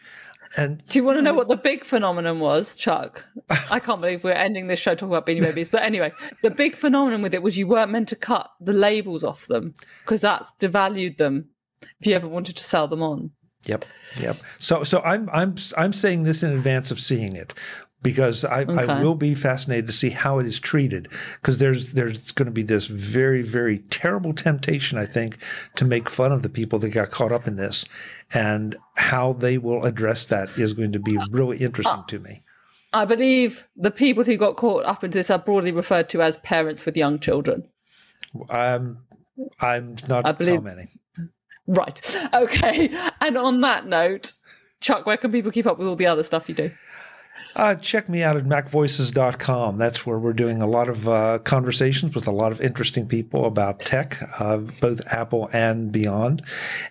[0.56, 3.24] And do you want to know what the big phenomenon was, Chuck?
[3.70, 5.68] I can't believe we're ending this show talking about Beanie Babies.
[5.68, 6.12] But anyway,
[6.42, 9.74] the big phenomenon with it was you weren't meant to cut the labels off them
[10.04, 11.50] because that's devalued them
[12.00, 13.32] if you ever wanted to sell them on.
[13.66, 13.84] Yep,
[14.20, 14.36] yep.
[14.58, 17.52] So, so I'm I'm I'm saying this in advance of seeing it
[18.06, 18.92] because I, okay.
[18.92, 21.08] I will be fascinated to see how it is treated
[21.40, 25.38] because there's there's going to be this very very terrible temptation I think
[25.74, 27.84] to make fun of the people that got caught up in this
[28.32, 32.18] and how they will address that is going to be uh, really uh, interesting to
[32.20, 32.42] me.
[32.92, 36.36] I believe the people who got caught up into this are broadly referred to as
[36.38, 37.68] parents with young children.
[38.48, 38.98] I'm
[39.60, 40.90] I'm not I believe, commenting.
[41.66, 42.16] Right.
[42.34, 42.96] Okay.
[43.20, 44.32] And on that note,
[44.80, 46.70] Chuck, where can people keep up with all the other stuff you do?
[47.56, 49.78] Uh, check me out at macvoices.com.
[49.78, 53.46] That's where we're doing a lot of uh, conversations with a lot of interesting people
[53.46, 56.42] about tech, uh, both Apple and beyond.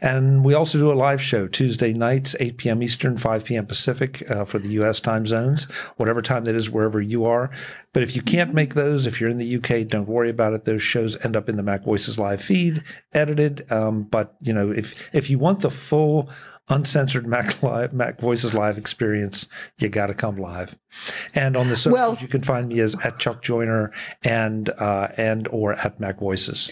[0.01, 2.81] And we also do a live show Tuesday nights, 8 p.m.
[2.81, 3.67] Eastern, 5 p.m.
[3.67, 4.99] Pacific uh, for the U.S.
[4.99, 5.65] time zones,
[5.97, 7.51] whatever time that is, wherever you are.
[7.93, 10.65] But if you can't make those, if you're in the UK, don't worry about it.
[10.65, 12.83] Those shows end up in the MacVoices live feed,
[13.13, 13.71] edited.
[13.71, 16.29] Um, but you know, if if you want the full
[16.69, 19.47] uncensored Mac live, MacVoices live experience,
[19.79, 20.77] you got to come live.
[21.33, 23.91] And on the socials, well, you can find me as at Chuck Joiner
[24.23, 26.71] and uh, and or at MacVoices.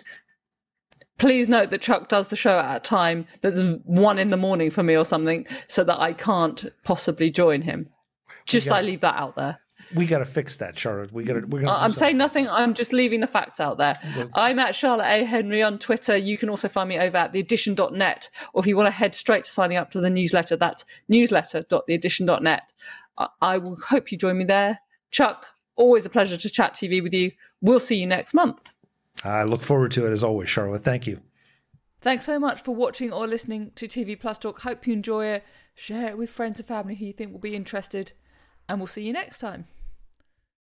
[1.19, 4.71] Please note that Chuck does the show at a time that's one in the morning
[4.71, 7.89] for me or something, so that I can't possibly join him.
[8.45, 9.59] Just I leave that out there
[9.95, 11.11] we got to fix that, Charlotte.
[11.11, 11.41] We got to.
[11.41, 11.73] We're gonna.
[11.73, 12.47] I'm saying nothing.
[12.47, 13.99] I'm just leaving the facts out there.
[14.33, 16.15] I'm at Charlotte A Henry on Twitter.
[16.15, 19.45] You can also find me over at theaddition.net, or if you want to head straight
[19.45, 22.73] to signing up to the newsletter, that's newsletter.theaddition.net.
[23.17, 24.79] I, I will hope you join me there.
[25.11, 27.31] Chuck, always a pleasure to chat TV with you.
[27.61, 28.73] We'll see you next month.
[29.23, 30.83] I look forward to it as always, Charlotte.
[30.83, 31.21] Thank you.
[32.01, 34.61] Thanks so much for watching or listening to TV Plus Talk.
[34.61, 35.45] Hope you enjoy it.
[35.73, 38.11] Share it with friends and family who you think will be interested.
[38.67, 39.67] And we'll see you next time.